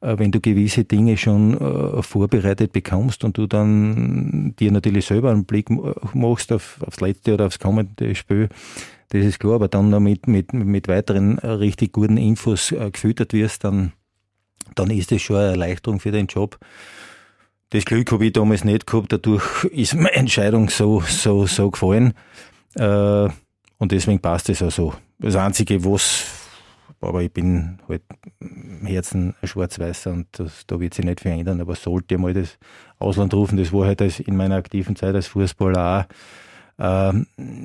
äh, 0.00 0.18
wenn 0.18 0.30
du 0.30 0.40
gewisse 0.40 0.84
Dinge 0.84 1.16
schon 1.16 1.54
äh, 1.54 2.02
vorbereitet 2.02 2.72
bekommst 2.72 3.24
und 3.24 3.38
du 3.38 3.46
dann 3.46 4.54
dir 4.58 4.72
natürlich 4.72 5.06
selber 5.06 5.30
einen 5.30 5.44
Blick 5.44 5.70
machst 5.70 6.52
auf, 6.52 6.78
aufs 6.86 7.00
letzte 7.00 7.34
oder 7.34 7.46
aufs 7.46 7.58
kommende 7.58 8.14
Spiel, 8.14 8.48
das 9.10 9.24
ist 9.24 9.38
klar, 9.38 9.54
aber 9.54 9.68
dann 9.68 9.90
damit 9.90 10.26
mit, 10.26 10.52
mit 10.52 10.88
weiteren 10.88 11.38
äh, 11.38 11.46
richtig 11.46 11.92
guten 11.92 12.16
Infos 12.16 12.74
gefüttert 12.92 13.32
wirst, 13.32 13.64
dann, 13.64 13.92
dann 14.74 14.90
ist 14.90 15.12
das 15.12 15.22
schon 15.22 15.36
eine 15.36 15.50
Erleichterung 15.50 16.00
für 16.00 16.12
den 16.12 16.26
Job. 16.26 16.58
Das 17.70 17.84
Glück 17.84 18.12
habe 18.12 18.26
ich 18.26 18.32
damals 18.32 18.64
nicht 18.64 18.86
gehabt, 18.86 19.12
dadurch 19.12 19.64
ist 19.64 19.94
meine 19.94 20.12
Entscheidung 20.12 20.68
so, 20.68 21.00
so, 21.00 21.46
so 21.46 21.70
gefallen. 21.70 22.14
Und 23.84 23.92
deswegen 23.92 24.18
passt 24.18 24.48
es 24.48 24.62
auch 24.62 24.70
so. 24.70 24.94
Das 25.18 25.36
Einzige, 25.36 25.84
was, 25.84 26.24
aber 27.02 27.22
ich 27.22 27.30
bin 27.30 27.80
halt 27.86 28.00
im 28.40 28.86
Herzen 28.86 29.34
ein 29.42 29.46
Schwarz-Weißer 29.46 30.10
und 30.10 30.26
das, 30.32 30.66
da 30.66 30.80
wird 30.80 30.94
sich 30.94 31.04
nicht 31.04 31.20
verändern, 31.20 31.60
aber 31.60 31.74
sollte 31.74 32.16
mal 32.16 32.32
das 32.32 32.56
Ausland 32.98 33.34
rufen, 33.34 33.58
das 33.58 33.74
war 33.74 33.84
halt 33.84 34.00
in 34.20 34.38
meiner 34.38 34.54
aktiven 34.54 34.96
Zeit 34.96 35.14
als 35.14 35.26
Fußballer 35.26 36.06
auch 36.78 37.12
äh, 37.12 37.12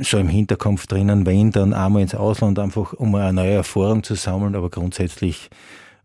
so 0.02 0.18
im 0.18 0.28
Hinterkopf 0.28 0.88
drinnen, 0.88 1.26
wenn 1.26 1.52
dann 1.52 1.72
einmal 1.72 2.02
ins 2.02 2.16
Ausland 2.16 2.60
einfach, 2.60 2.92
um 2.92 3.16
eine 3.16 3.32
neue 3.32 3.54
Erfahrung 3.54 4.04
zu 4.04 4.16
sammeln, 4.16 4.58
aber 4.58 4.70
grundsätzlich 4.70 5.50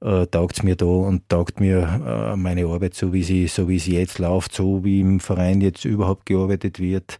äh, 0.01 0.29
taugt 0.29 0.59
es 0.59 0.63
mir 0.63 0.77
da 0.77 0.87
und 0.87 1.29
taugt 1.29 1.59
mir 1.59 1.89
äh, 2.07 2.37
meine 2.37 2.67
Arbeit 2.67 2.95
so, 2.95 3.13
wie 3.13 3.25
sie, 3.25 3.49
so 3.49 3.69
wie 3.69 3.81
sie 3.81 3.97
jetzt 3.97 4.21
läuft, 4.21 4.55
so 4.55 4.85
wie 4.85 5.01
im 5.01 5.19
Verein 5.19 5.61
jetzt 5.61 5.85
überhaupt 5.85 6.25
gearbeitet 6.27 6.79
wird, 6.79 7.19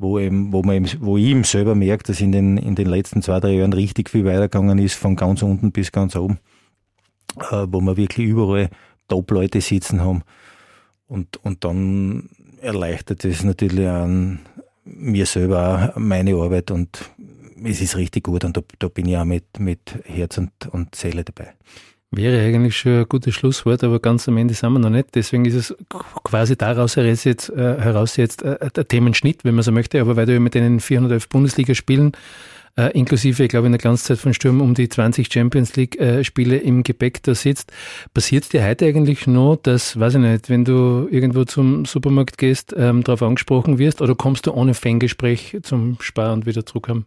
wo 0.00 0.18
eben, 0.18 0.52
wo 0.52 0.62
man 0.62 0.76
eben, 0.76 0.88
wo 1.00 1.18
ich 1.18 1.26
eben 1.26 1.44
selber 1.44 1.74
merke, 1.74 2.04
dass 2.04 2.20
in 2.20 2.32
den, 2.32 2.56
in 2.56 2.74
den 2.74 2.86
letzten 2.86 3.20
zwei, 3.20 3.38
drei 3.38 3.52
Jahren 3.52 3.74
richtig 3.74 4.08
viel 4.08 4.24
weitergegangen 4.24 4.78
ist, 4.78 4.94
von 4.94 5.14
ganz 5.14 5.42
unten 5.42 5.72
bis 5.72 5.92
ganz 5.92 6.16
oben, 6.16 6.38
äh, 7.38 7.66
wo 7.68 7.80
wir 7.82 7.96
wirklich 7.98 8.26
überall 8.26 8.70
Top-Leute 9.08 9.60
sitzen 9.60 10.00
haben. 10.00 10.22
Und, 11.06 11.36
und 11.44 11.64
dann 11.64 12.30
erleichtert 12.62 13.24
es 13.26 13.44
natürlich 13.44 13.86
an 13.86 14.40
mir 14.84 15.26
selber 15.26 15.92
auch 15.94 15.98
meine 15.98 16.34
Arbeit 16.34 16.70
und 16.70 17.10
es 17.62 17.82
ist 17.82 17.96
richtig 17.96 18.24
gut 18.24 18.44
und 18.44 18.56
da, 18.56 18.62
da 18.78 18.88
bin 18.88 19.06
ich 19.06 19.18
auch 19.18 19.24
mit, 19.26 19.60
mit 19.60 19.98
Herz 20.04 20.38
und, 20.38 20.50
und 20.70 20.94
Seele 20.94 21.24
dabei. 21.24 21.52
Wäre 22.12 22.44
eigentlich 22.44 22.76
schon 22.76 22.98
ein 22.98 23.08
gutes 23.08 23.34
Schlusswort, 23.34 23.84
aber 23.84 24.00
ganz 24.00 24.26
am 24.26 24.36
Ende 24.36 24.52
sind 24.54 24.72
wir 24.72 24.80
noch 24.80 24.90
nicht. 24.90 25.14
Deswegen 25.14 25.44
ist 25.44 25.54
es 25.54 25.76
quasi 26.24 26.56
daraus 26.56 26.96
heraus 26.96 27.22
jetzt, 27.22 27.50
äh, 27.50 27.80
heraus 27.80 28.16
jetzt 28.16 28.42
äh, 28.42 28.70
der 28.70 28.88
Themenschnitt, 28.88 29.44
wenn 29.44 29.54
man 29.54 29.62
so 29.62 29.70
möchte. 29.70 30.00
Aber 30.00 30.16
weil 30.16 30.26
du 30.26 30.32
ja 30.32 30.40
mit 30.40 30.54
den 30.54 30.80
411 30.80 31.28
Bundesligaspielen 31.28 32.12
äh, 32.76 32.90
inklusive, 32.98 33.44
ich 33.44 33.48
glaube, 33.48 33.66
in 33.66 33.72
der 33.72 33.78
Glanzzeit 33.78 34.18
von 34.18 34.34
Sturm 34.34 34.60
um 34.60 34.74
die 34.74 34.88
20 34.88 35.32
Champions 35.32 35.76
League-Spiele 35.76 36.56
äh, 36.56 36.66
im 36.66 36.82
Gepäck 36.82 37.22
da 37.22 37.34
sitzt, 37.34 37.72
passiert 38.14 38.52
dir 38.52 38.64
heute 38.64 38.86
eigentlich 38.86 39.26
noch, 39.26 39.56
dass, 39.56 39.98
weiß 39.98 40.14
ich 40.14 40.20
nicht, 40.20 40.48
wenn 40.48 40.64
du 40.64 41.06
irgendwo 41.10 41.44
zum 41.44 41.84
Supermarkt 41.84 42.38
gehst, 42.38 42.74
ähm, 42.76 43.04
darauf 43.04 43.22
angesprochen 43.22 43.78
wirst 43.78 44.02
oder 44.02 44.14
kommst 44.14 44.46
du 44.46 44.52
ohne 44.52 44.74
Fangespräch 44.74 45.58
zum 45.62 45.98
Spar 46.00 46.32
und 46.32 46.46
wieder 46.46 46.66
zurückkommen? 46.66 47.06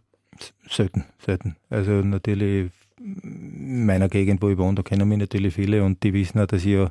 Selten, 0.68 1.04
selten. 1.18 1.56
Also 1.70 1.92
natürlich 1.92 2.70
meiner 3.64 4.08
Gegend, 4.08 4.42
wo 4.42 4.48
ich 4.48 4.58
wohne, 4.58 4.76
da 4.76 4.82
kennen 4.82 5.08
mich 5.08 5.18
natürlich 5.18 5.54
viele 5.54 5.82
und 5.82 6.02
die 6.02 6.12
wissen 6.12 6.40
auch, 6.40 6.46
dass 6.46 6.64
ich 6.64 6.72
ja 6.72 6.90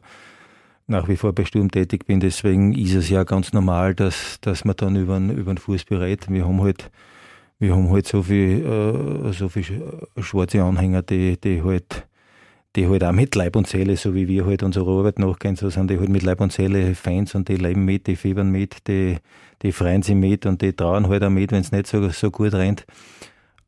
nach 0.88 1.08
wie 1.08 1.16
vor 1.16 1.34
bei 1.34 1.46
Sturm 1.46 1.72
tätig 1.72 2.06
bin. 2.06 2.20
Deswegen 2.20 2.74
ist 2.74 2.94
es 2.94 3.10
ja 3.10 3.24
ganz 3.24 3.54
normal, 3.54 3.96
dass, 3.96 4.40
dass 4.42 4.66
man 4.66 4.76
dann 4.76 4.96
über 4.96 5.18
den, 5.18 5.30
über 5.30 5.54
den 5.54 5.58
Fuß 5.58 5.86
berät. 5.86 6.30
Wir 6.30 6.46
haben 6.46 6.62
halt, 6.62 6.92
wir 7.60 7.74
haben 7.76 7.90
halt 7.90 8.08
so 8.08 8.24
viel, 8.24 8.66
äh, 8.66 9.34
so 9.34 9.50
viel 9.50 9.66
schwarze 10.20 10.62
Anhänger, 10.62 11.02
die, 11.02 11.40
die 11.40 11.64
halt, 11.64 12.06
die 12.76 12.88
halt 12.88 13.04
auch 13.04 13.12
mit 13.12 13.36
Leib 13.36 13.56
und 13.56 13.68
Seele, 13.68 13.96
so 13.96 14.14
wie 14.14 14.28
wir 14.28 14.46
halt 14.46 14.64
unserer 14.64 14.90
Arbeit 14.90 15.20
nachgehen, 15.20 15.56
so 15.56 15.70
sind 15.70 15.90
die 15.90 16.00
halt 16.00 16.10
mit 16.10 16.24
Leib 16.24 16.42
und 16.42 16.52
Seele 16.52 16.96
Fans 16.96 17.36
und 17.36 17.48
die 17.48 17.56
leben 17.56 17.86
mit, 17.86 18.08
die 18.08 18.16
fiebern 18.16 18.50
mit, 18.50 18.88
die, 18.88 19.18
die 19.62 19.72
freuen 19.72 20.02
sich 20.02 20.16
mit 20.16 20.46
und 20.46 20.62
die 20.62 20.74
trauen 20.74 21.08
halt 21.08 21.24
auch 21.24 21.30
mit, 21.30 21.52
wenn 21.52 21.62
es 21.62 21.72
nicht 21.72 21.88
so, 21.88 22.10
so 22.10 22.32
gut 22.32 22.54
rennt. 22.54 22.86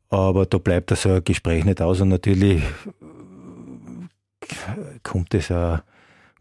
Aber 0.08 0.46
da 0.46 0.58
bleibt 0.58 0.90
so 0.96 1.10
ein 1.10 1.24
Gespräch 1.24 1.64
nicht 1.64 1.82
aus 1.82 2.00
und 2.00 2.08
natürlich 2.08 2.62
kommt 5.02 5.34
es 5.34 5.50
auch, 5.50 5.80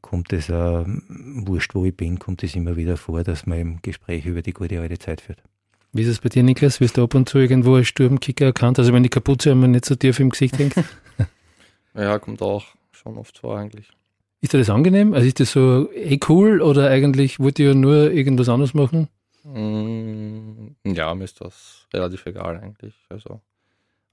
kommt 0.02 0.34
es 0.34 0.52
auch, 0.52 0.86
wurscht 0.88 1.74
wo 1.74 1.86
ich 1.86 1.96
bin, 1.96 2.20
kommt 2.20 2.44
es 2.44 2.56
immer 2.56 2.76
wieder 2.76 2.98
vor, 2.98 3.24
dass 3.24 3.46
man 3.46 3.60
im 3.60 3.82
Gespräch 3.82 4.26
über 4.26 4.42
die 4.42 4.54
gute 4.54 4.80
alte 4.80 5.00
Zeit 5.00 5.22
führt. 5.22 5.42
Wie 5.94 6.02
ist 6.02 6.10
es 6.10 6.20
bei 6.20 6.30
dir, 6.30 6.44
Niklas? 6.44 6.82
Wirst 6.82 6.98
du 6.98 7.04
ab 7.04 7.16
und 7.16 7.30
zu 7.30 7.38
irgendwo 7.38 7.76
als 7.76 7.88
Sturmkicker 7.88 8.46
erkannt? 8.46 8.78
Also 8.78 8.92
wenn 8.94 9.04
die 9.04 9.10
Kapuze 9.10 9.52
einmal 9.52 9.70
nicht 9.70 9.86
so 9.86 9.96
tief 9.96 10.20
im 10.20 10.30
Gesicht 10.30 10.60
hängt? 10.60 10.76
ja, 11.94 12.20
kommt 12.20 12.42
auch 12.42 12.66
schon 12.92 13.18
oft 13.18 13.38
vor 13.38 13.58
eigentlich. 13.58 13.90
Ist 14.42 14.54
dir 14.54 14.58
das 14.58 14.70
angenehm? 14.70 15.14
Also 15.14 15.26
ist 15.26 15.40
das 15.40 15.52
so 15.52 15.90
eh 15.94 16.20
cool 16.28 16.62
oder 16.62 16.90
eigentlich 16.90 17.40
wollt 17.40 17.58
ihr 17.60 17.74
nur 17.74 18.12
irgendwas 18.12 18.50
anderes 18.50 18.74
machen? 18.74 19.08
Mm, 19.44 20.76
ja, 20.86 21.16
mir 21.16 21.24
ist 21.24 21.40
das 21.40 21.88
relativ 21.94 22.26
egal 22.26 22.60
eigentlich. 22.60 22.94
Also 23.10 23.42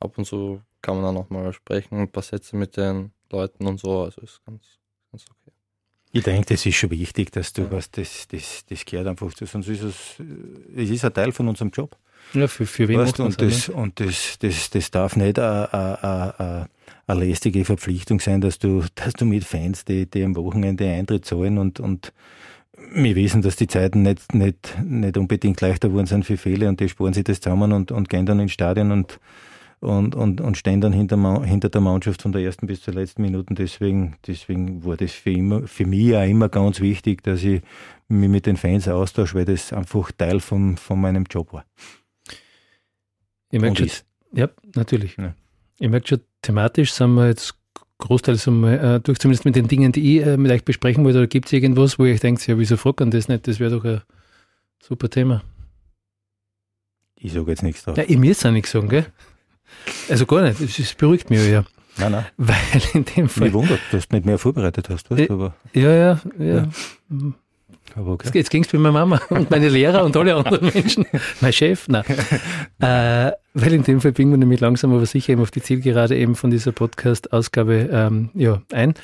ab 0.02 0.18
und 0.18 0.24
zu 0.24 0.60
kann 0.80 0.96
man 0.96 1.04
dann 1.04 1.16
auch 1.16 1.30
mal 1.30 1.52
sprechen, 1.52 1.98
ein 1.98 2.10
paar 2.10 2.22
Sätze 2.22 2.56
mit 2.56 2.76
den 2.76 3.12
Leuten 3.30 3.66
und 3.66 3.80
so. 3.80 4.02
Also 4.02 4.20
ist 4.22 4.40
ganz, 4.44 4.62
ganz 5.10 5.24
okay. 5.30 5.54
Ich 6.14 6.24
denke, 6.24 6.46
das 6.46 6.66
ist 6.66 6.74
schon 6.74 6.90
wichtig, 6.90 7.32
dass 7.32 7.52
du 7.52 7.62
ja. 7.62 7.70
was, 7.70 7.90
das, 7.90 8.28
das, 8.28 8.66
das 8.66 8.84
gehört 8.84 9.06
einfach 9.06 9.32
zu, 9.32 9.46
sonst 9.46 9.68
ist 9.68 9.82
es, 9.82 9.96
es 10.76 10.90
ist 10.90 11.04
ein 11.04 11.14
Teil 11.14 11.32
von 11.32 11.48
unserem 11.48 11.70
Job. 11.70 11.96
Ja, 12.34 12.46
für, 12.48 12.66
für 12.66 12.86
wen 12.86 13.00
weißt, 13.00 13.20
und, 13.20 13.40
das, 13.40 13.68
ne? 13.68 13.74
und 13.74 13.98
das, 13.98 14.38
das, 14.38 14.70
das 14.70 14.90
darf 14.90 15.16
nicht 15.16 15.38
eine, 15.38 16.68
eine 17.06 17.20
lästige 17.24 17.64
Verpflichtung 17.64 18.20
sein, 18.20 18.40
dass 18.40 18.58
du, 18.58 18.84
dass 18.94 19.14
du 19.14 19.24
mit 19.24 19.44
Fans, 19.44 19.84
die, 19.84 20.06
die 20.06 20.22
am 20.22 20.36
Wochenende 20.36 20.88
Eintritt 20.88 21.24
zahlen 21.24 21.58
und, 21.58 21.80
und 21.80 22.12
wir 22.94 23.16
wissen, 23.16 23.42
dass 23.42 23.56
die 23.56 23.66
Zeiten 23.66 24.02
nicht, 24.02 24.34
nicht, 24.34 24.76
nicht 24.84 25.16
unbedingt 25.16 25.60
leichter 25.60 25.88
geworden 25.88 26.06
sind 26.06 26.24
für 26.24 26.36
viele 26.36 26.68
und 26.68 26.80
die 26.80 26.88
sparen 26.88 27.12
sich 27.12 27.24
das 27.24 27.40
zusammen 27.40 27.72
und, 27.72 27.90
und 27.90 28.08
gehen 28.08 28.26
dann 28.26 28.40
ins 28.40 28.52
Stadion 28.52 28.92
und 28.92 29.18
und, 29.82 30.14
und, 30.14 30.40
und 30.40 30.56
stehen 30.56 30.80
dann 30.80 30.92
hinter, 30.92 31.44
hinter 31.44 31.68
der 31.68 31.80
Mannschaft 31.80 32.22
von 32.22 32.30
der 32.30 32.42
ersten 32.42 32.68
bis 32.68 32.82
zur 32.82 32.94
letzten 32.94 33.22
Minute. 33.22 33.52
Deswegen, 33.54 34.16
deswegen 34.26 34.84
war 34.84 34.96
das 34.96 35.10
für, 35.10 35.32
immer, 35.32 35.66
für 35.66 35.86
mich 35.86 36.14
auch 36.14 36.24
immer 36.24 36.48
ganz 36.48 36.80
wichtig, 36.80 37.22
dass 37.24 37.42
ich 37.42 37.62
mich 38.08 38.28
mit 38.28 38.46
den 38.46 38.56
Fans 38.56 38.86
austausche, 38.86 39.34
weil 39.34 39.44
das 39.44 39.72
einfach 39.72 40.12
Teil 40.12 40.38
von, 40.38 40.76
von 40.76 41.00
meinem 41.00 41.24
Job 41.28 41.52
war. 41.52 41.64
Ich 43.50 43.60
merke 43.60 43.78
schon, 43.78 43.86
ist. 43.86 44.06
ja, 44.32 44.48
natürlich. 44.76 45.16
Ja. 45.16 45.34
Ich 45.80 45.88
merke 45.88 46.06
schon, 46.06 46.20
thematisch 46.42 46.92
sind 46.92 47.14
wir 47.14 47.26
jetzt 47.26 47.54
großteils 47.98 48.46
einmal 48.46 48.78
äh, 48.78 49.00
durch, 49.00 49.18
zumindest 49.18 49.44
mit 49.44 49.56
den 49.56 49.66
Dingen, 49.66 49.90
die 49.90 50.18
ich 50.18 50.26
äh, 50.26 50.36
mit 50.36 50.52
euch 50.52 50.64
besprechen 50.64 51.04
wollte. 51.04 51.18
Oder 51.18 51.26
gibt 51.26 51.46
es 51.46 51.52
irgendwas, 51.52 51.98
wo 51.98 52.04
ich 52.04 52.20
denke, 52.20 52.40
ja, 52.46 52.56
wieso 52.56 52.76
fragt 52.76 53.00
man 53.00 53.10
das 53.10 53.26
nicht? 53.26 53.48
Das 53.48 53.58
wäre 53.58 53.72
doch 53.72 53.84
ein 53.84 54.02
super 54.80 55.10
Thema. 55.10 55.42
Ich 57.16 57.32
sage 57.32 57.50
jetzt 57.50 57.64
nichts 57.64 57.82
drauf. 57.82 57.96
Ja, 57.96 58.04
ich 58.06 58.16
muss 58.16 58.46
auch 58.46 58.52
nichts 58.52 58.70
sagen, 58.70 58.88
gell? 58.88 59.06
Also 60.08 60.26
gar 60.26 60.42
nicht, 60.42 60.60
es 60.60 60.94
beruhigt 60.94 61.30
mich 61.30 61.46
ja. 61.48 61.64
Nein, 61.98 62.12
nein. 62.12 62.26
Weil 62.36 62.56
in 62.94 63.04
dem 63.04 63.28
Fall. 63.28 63.44
Mich 63.44 63.52
wundert, 63.52 63.80
dass 63.90 64.08
du 64.08 64.16
nicht 64.16 64.24
mehr 64.24 64.38
vorbereitet 64.38 64.88
hast, 64.88 65.10
weißt 65.10 65.28
du, 65.28 65.34
aber. 65.34 65.54
Ja, 65.74 65.92
ja, 65.94 66.20
ja. 66.38 66.44
ja. 66.46 66.68
Aber 67.94 68.12
okay. 68.12 68.30
Jetzt 68.32 68.50
ging 68.50 68.62
es 68.64 68.70
bei 68.70 68.78
meiner 68.78 68.92
Mama 68.92 69.20
und 69.28 69.50
meine 69.50 69.68
Lehrer 69.68 70.04
und 70.04 70.16
alle 70.16 70.34
anderen 70.34 70.70
Menschen. 70.72 71.06
mein 71.40 71.52
Chef, 71.52 71.88
nein. 71.88 72.04
äh, 72.80 73.32
weil 73.54 73.72
in 73.72 73.82
dem 73.82 74.00
Fall 74.00 74.12
biegen 74.12 74.30
wir 74.30 74.38
nämlich 74.38 74.60
langsam 74.60 74.94
aber 74.94 75.04
sicher 75.04 75.34
eben 75.34 75.42
auf 75.42 75.50
die 75.50 75.60
Zielgerade 75.60 76.16
eben 76.16 76.34
von 76.34 76.50
dieser 76.50 76.72
Podcast-Ausgabe 76.72 77.90
ähm, 77.92 78.30
ja, 78.34 78.62
ein. 78.72 78.94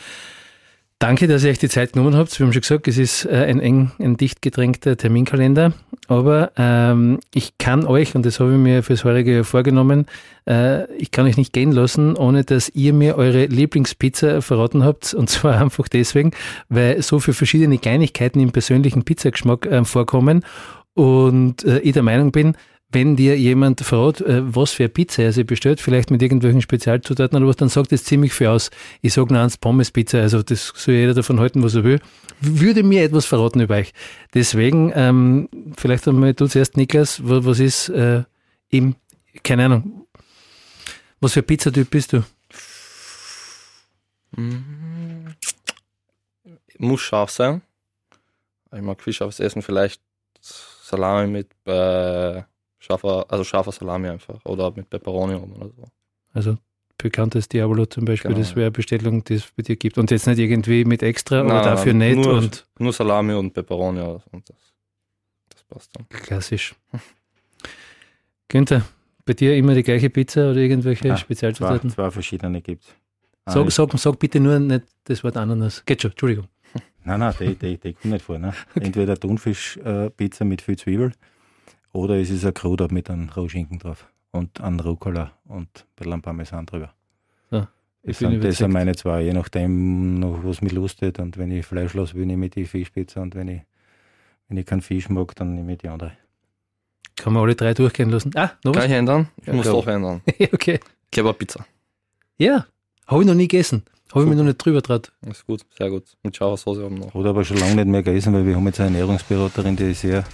Danke, 1.00 1.28
dass 1.28 1.44
ihr 1.44 1.50
euch 1.50 1.60
die 1.60 1.68
Zeit 1.68 1.92
genommen 1.92 2.16
habt. 2.16 2.36
Wir 2.36 2.44
haben 2.44 2.52
schon 2.52 2.60
gesagt, 2.60 2.88
es 2.88 2.98
ist 2.98 3.24
äh, 3.24 3.44
ein 3.44 3.60
eng, 3.60 3.92
ein 4.00 4.16
dicht 4.16 4.42
gedrängter 4.42 4.96
Terminkalender. 4.96 5.72
Aber 6.08 6.50
ähm, 6.56 7.20
ich 7.32 7.56
kann 7.56 7.86
euch, 7.86 8.16
und 8.16 8.26
das 8.26 8.40
habe 8.40 8.50
ich 8.52 8.58
mir 8.58 8.82
fürs 8.82 9.04
heurige 9.04 9.32
Jahr 9.32 9.44
vorgenommen, 9.44 10.06
äh, 10.48 10.90
ich 10.94 11.12
kann 11.12 11.26
euch 11.26 11.36
nicht 11.36 11.52
gehen 11.52 11.70
lassen, 11.70 12.16
ohne 12.16 12.42
dass 12.42 12.68
ihr 12.70 12.92
mir 12.92 13.16
eure 13.16 13.46
Lieblingspizza 13.46 14.40
verraten 14.40 14.82
habt. 14.82 15.14
Und 15.14 15.30
zwar 15.30 15.60
einfach 15.62 15.86
deswegen, 15.86 16.32
weil 16.68 17.00
so 17.00 17.20
viele 17.20 17.36
verschiedene 17.36 17.78
Kleinigkeiten 17.78 18.40
im 18.40 18.50
persönlichen 18.50 19.04
Pizzageschmack 19.04 19.66
äh, 19.66 19.84
vorkommen. 19.84 20.44
Und 20.94 21.62
äh, 21.62 21.78
ich 21.78 21.92
der 21.92 22.02
Meinung 22.02 22.32
bin, 22.32 22.56
wenn 22.90 23.16
dir 23.16 23.38
jemand 23.38 23.80
fragt, 23.80 24.22
äh, 24.22 24.40
was 24.42 24.72
für 24.72 24.84
eine 24.84 24.88
Pizza 24.88 25.22
er 25.22 25.32
sich 25.32 25.46
bestellt, 25.46 25.80
vielleicht 25.80 26.10
mit 26.10 26.22
irgendwelchen 26.22 26.62
Spezialzutaten 26.62 27.36
oder 27.36 27.48
was, 27.48 27.56
dann 27.56 27.68
sagt 27.68 27.92
das 27.92 28.04
ziemlich 28.04 28.32
viel 28.32 28.46
aus. 28.46 28.70
Ich 29.02 29.12
sage 29.12 29.32
nur 29.32 29.42
eins, 29.42 29.58
Pommes-Pizza, 29.58 30.18
also 30.20 30.42
das 30.42 30.72
soll 30.74 30.94
jeder 30.94 31.14
davon 31.14 31.38
halten, 31.38 31.62
was 31.62 31.74
er 31.74 31.84
will. 31.84 32.00
Würde 32.40 32.82
mir 32.82 33.04
etwas 33.04 33.26
verraten 33.26 33.60
über 33.60 33.76
euch. 33.76 33.92
Deswegen, 34.32 34.92
ähm, 34.94 35.48
vielleicht 35.76 36.08
einmal 36.08 36.32
du 36.32 36.46
zuerst, 36.46 36.76
Niklas, 36.76 37.20
was, 37.22 37.58
ist 37.58 37.90
äh, 37.90 38.24
im, 38.70 38.96
keine 39.42 39.66
Ahnung, 39.66 40.06
was 41.20 41.34
für 41.34 41.42
Pizzatyp 41.42 41.90
bist 41.90 42.14
du? 42.14 42.24
Mhm. 44.36 45.34
Muss 46.78 47.00
scharf 47.00 47.30
sein. 47.30 47.60
Ich 48.72 48.82
mag 48.82 49.02
viel 49.02 49.12
scharfes 49.12 49.40
Essen, 49.40 49.62
vielleicht 49.62 50.00
Salami 50.40 51.26
mit 51.26 51.48
äh, 51.66 52.42
scharfer, 52.78 53.26
also 53.28 53.44
scharfer 53.44 53.72
Salami 53.72 54.08
einfach 54.08 54.44
oder 54.44 54.72
mit 54.74 54.88
Peperoni 54.88 55.34
oben 55.34 55.52
oder 55.52 55.70
so. 55.70 55.84
Also 56.32 56.58
bekanntes 56.96 57.48
Diabolo 57.48 57.86
zum 57.86 58.04
Beispiel, 58.04 58.30
genau. 58.30 58.40
das 58.40 58.56
wäre 58.56 58.66
eine 58.66 58.70
Bestellung, 58.72 59.24
die 59.24 59.34
es 59.34 59.50
bei 59.56 59.62
dir 59.62 59.76
gibt. 59.76 59.98
Und 59.98 60.10
jetzt 60.10 60.26
nicht 60.26 60.38
irgendwie 60.38 60.84
mit 60.84 61.02
extra 61.02 61.42
nein, 61.42 61.52
oder 61.52 61.62
dafür 61.62 61.94
nein, 61.94 62.16
nicht. 62.16 62.26
Nur, 62.26 62.38
und 62.38 62.66
nur 62.78 62.92
Salami 62.92 63.34
und 63.34 63.54
Peperoni 63.54 64.00
und 64.00 64.48
das, 64.48 64.56
das 65.50 65.62
passt 65.64 65.90
dann. 65.96 66.08
Klassisch. 66.08 66.74
Günther, 68.48 68.82
bei 69.24 69.34
dir 69.34 69.56
immer 69.56 69.74
die 69.74 69.82
gleiche 69.82 70.10
Pizza 70.10 70.50
oder 70.50 70.60
irgendwelche 70.60 71.06
ja, 71.06 71.16
Spezialzutaten? 71.16 71.90
Zwei, 71.90 72.04
zwei 72.04 72.10
verschiedene 72.10 72.60
gibt 72.60 72.84
es. 72.84 72.94
Sag, 73.54 73.70
sag, 73.70 73.98
sag 73.98 74.18
bitte 74.18 74.40
nur 74.40 74.58
nicht 74.58 74.84
das 75.04 75.24
Wort 75.24 75.36
Ananas. 75.36 75.82
Geht 75.86 76.02
schon, 76.02 76.10
Entschuldigung. 76.10 76.48
Nein, 77.04 77.20
nein, 77.20 77.34
die, 77.40 77.54
die, 77.54 77.78
die 77.78 77.92
kommt 77.94 78.12
nicht 78.12 78.24
vor. 78.24 78.38
Ne? 78.38 78.52
Okay. 78.74 78.84
Entweder 78.84 79.18
Thunfischpizza 79.18 80.44
äh, 80.44 80.48
mit 80.48 80.60
viel 80.60 80.76
Zwiebel 80.76 81.12
oder 81.98 82.16
es 82.16 82.30
ist 82.30 82.44
ein 82.44 82.54
Kruder 82.54 82.88
mit 82.90 83.10
einem 83.10 83.28
Rohschinken 83.28 83.78
drauf 83.78 84.06
und 84.30 84.60
einem 84.60 84.80
Rucola 84.80 85.32
und 85.46 85.68
ein 85.68 85.84
bisschen 85.96 86.22
Parmesan 86.22 86.66
drüber. 86.66 86.94
Ja, 87.50 87.68
das, 88.02 88.18
sind, 88.18 88.42
das 88.42 88.58
sind 88.58 88.72
meine 88.72 88.94
zwei, 88.94 89.22
je 89.22 89.32
nachdem, 89.32 90.14
noch 90.14 90.44
was 90.44 90.62
mir 90.62 90.70
lustet. 90.70 91.18
Und 91.18 91.36
wenn 91.38 91.50
ich 91.50 91.66
fleischlos 91.66 92.14
will, 92.14 92.26
nehme 92.26 92.46
ich 92.46 92.52
die 92.52 92.64
Fischpizza 92.64 93.20
und 93.20 93.34
wenn 93.34 93.48
ich, 93.48 93.62
wenn 94.48 94.56
ich 94.56 94.66
keinen 94.66 94.82
Fisch 94.82 95.08
mag, 95.08 95.34
dann 95.36 95.54
nehme 95.54 95.72
ich 95.72 95.78
die 95.78 95.88
andere. 95.88 96.12
Kann 97.16 97.32
man 97.32 97.42
alle 97.42 97.56
drei 97.56 97.74
durchgehen 97.74 98.10
lassen? 98.10 98.30
Ah, 98.36 98.52
noch 98.62 98.74
was? 98.74 98.82
Kann 98.82 98.90
ich 98.90 98.96
ändern? 98.96 99.28
Ich 99.40 99.48
ja, 99.48 99.52
muss 99.52 99.66
doch 99.66 99.86
ändern. 99.86 100.22
okay. 100.52 100.78
Kebab-Pizza. 101.10 101.66
Ja, 102.36 102.66
habe 103.06 103.22
ich 103.22 103.26
noch 103.26 103.34
nie 103.34 103.48
gegessen. 103.48 103.82
Habe 104.12 104.22
ich 104.22 104.28
mich 104.28 104.38
noch 104.38 104.44
nicht 104.44 104.64
drüber 104.64 104.80
traut. 104.80 105.12
Ist 105.28 105.46
gut, 105.46 105.62
sehr 105.76 105.90
gut. 105.90 106.04
Mit 106.22 106.36
Schauersauce 106.36 106.78
haben 106.78 106.94
noch. 106.94 107.12
Hat 107.12 107.26
aber 107.26 107.44
schon 107.44 107.58
lange 107.58 107.74
nicht 107.74 107.88
mehr 107.88 108.02
gegessen, 108.02 108.32
weil 108.32 108.46
wir 108.46 108.54
haben 108.54 108.64
jetzt 108.66 108.80
eine 108.80 108.96
Ernährungsberaterin, 108.96 109.76
die 109.76 109.92
sehr 109.92 110.24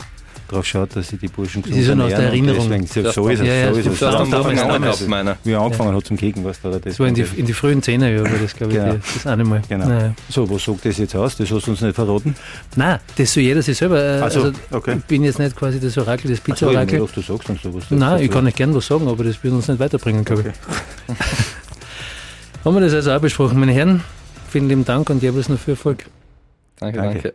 darauf 0.48 0.66
schaut, 0.66 0.94
dass 0.96 1.08
sie 1.08 1.16
die 1.16 1.28
Burschen 1.28 1.62
Das 1.62 1.70
ist 1.76 1.88
ja 1.88 1.94
noch 1.94 2.04
aus 2.04 2.10
der 2.10 2.20
Erinnerung. 2.20 2.68
deswegen- 2.68 2.86
so 3.12 3.28
ist 3.28 3.40
es, 3.40 3.46
Ja, 3.46 3.52
ja, 3.54 3.72
so 3.72 3.80
ist 3.80 3.86
es. 3.86 3.98
darfst 3.98 4.02
Ja, 4.02 4.08
am 4.20 4.30
da 4.30 4.36
Anfang 4.38 4.58
haben 4.58 4.82
wir 4.82 4.90
auch 4.90 4.94
auch 4.94 5.00
nicht. 5.00 5.08
meine. 5.08 5.36
Wie 5.44 5.52
er 5.52 5.60
angefangen 5.60 5.96
hat 5.96 6.04
zum 6.06 6.16
Kicken, 6.16 6.44
was 6.44 6.60
da 6.60 6.70
das 6.70 6.80
Das 6.82 7.00
war 7.00 7.06
in 7.08 7.14
die, 7.14 7.22
in 7.36 7.46
die 7.46 7.52
frühen 7.52 7.82
Zehnerjahre, 7.82 8.24
war 8.30 8.38
das, 8.42 8.54
glaube 8.54 8.72
ich, 8.72 8.78
Genau. 8.78 8.94
das 9.14 9.26
eine 9.26 9.44
Mal. 9.44 9.62
Genau. 9.68 9.86
Naja. 9.88 10.14
So, 10.28 10.48
was 10.50 10.64
sagt 10.64 10.84
das 10.84 10.98
jetzt 10.98 11.16
aus? 11.16 11.36
Das 11.36 11.50
hast 11.50 11.66
du 11.66 11.70
uns 11.70 11.80
nicht 11.80 11.94
verraten. 11.94 12.34
Nein, 12.76 12.98
das 13.16 13.32
soll 13.32 13.42
jeder 13.42 13.62
sich 13.62 13.76
selber. 13.78 13.98
äh, 14.02 14.18
so, 14.18 14.24
also, 14.24 14.52
okay. 14.70 14.96
Ich 14.98 15.04
bin 15.04 15.24
jetzt 15.24 15.38
nicht 15.38 15.56
quasi 15.56 15.80
das 15.80 15.96
Orakel, 15.98 16.30
das 16.30 16.40
Ach 16.40 16.44
so, 16.46 16.52
ich 16.52 16.58
Pizza-Orakel. 16.60 16.98
dachte, 17.00 17.14
du 17.14 17.20
sagst 17.22 17.50
uns 17.50 17.62
sowas. 17.62 17.84
Nein, 17.90 18.22
ich 18.22 18.30
kann 18.30 18.44
nicht 18.44 18.56
gern 18.56 18.74
was 18.74 18.86
sagen, 18.86 19.08
aber 19.08 19.24
das 19.24 19.42
wird 19.42 19.54
uns 19.54 19.68
nicht 19.68 19.78
weiterbringen, 19.80 20.24
glaube 20.24 20.44
ich. 20.48 21.14
Haben 22.64 22.74
wir 22.76 22.80
das 22.80 22.94
also 22.94 23.12
auch 23.12 23.20
besprochen, 23.20 23.60
meine 23.60 23.72
Herren? 23.72 24.02
Vielen 24.48 24.68
lieben 24.68 24.84
Dank 24.84 25.10
und 25.10 25.22
jeweils 25.22 25.48
noch 25.48 25.58
viel 25.58 25.72
Erfolg. 25.74 26.06
Danke, 26.80 26.98
Danke. 26.98 27.14
danke. 27.14 27.34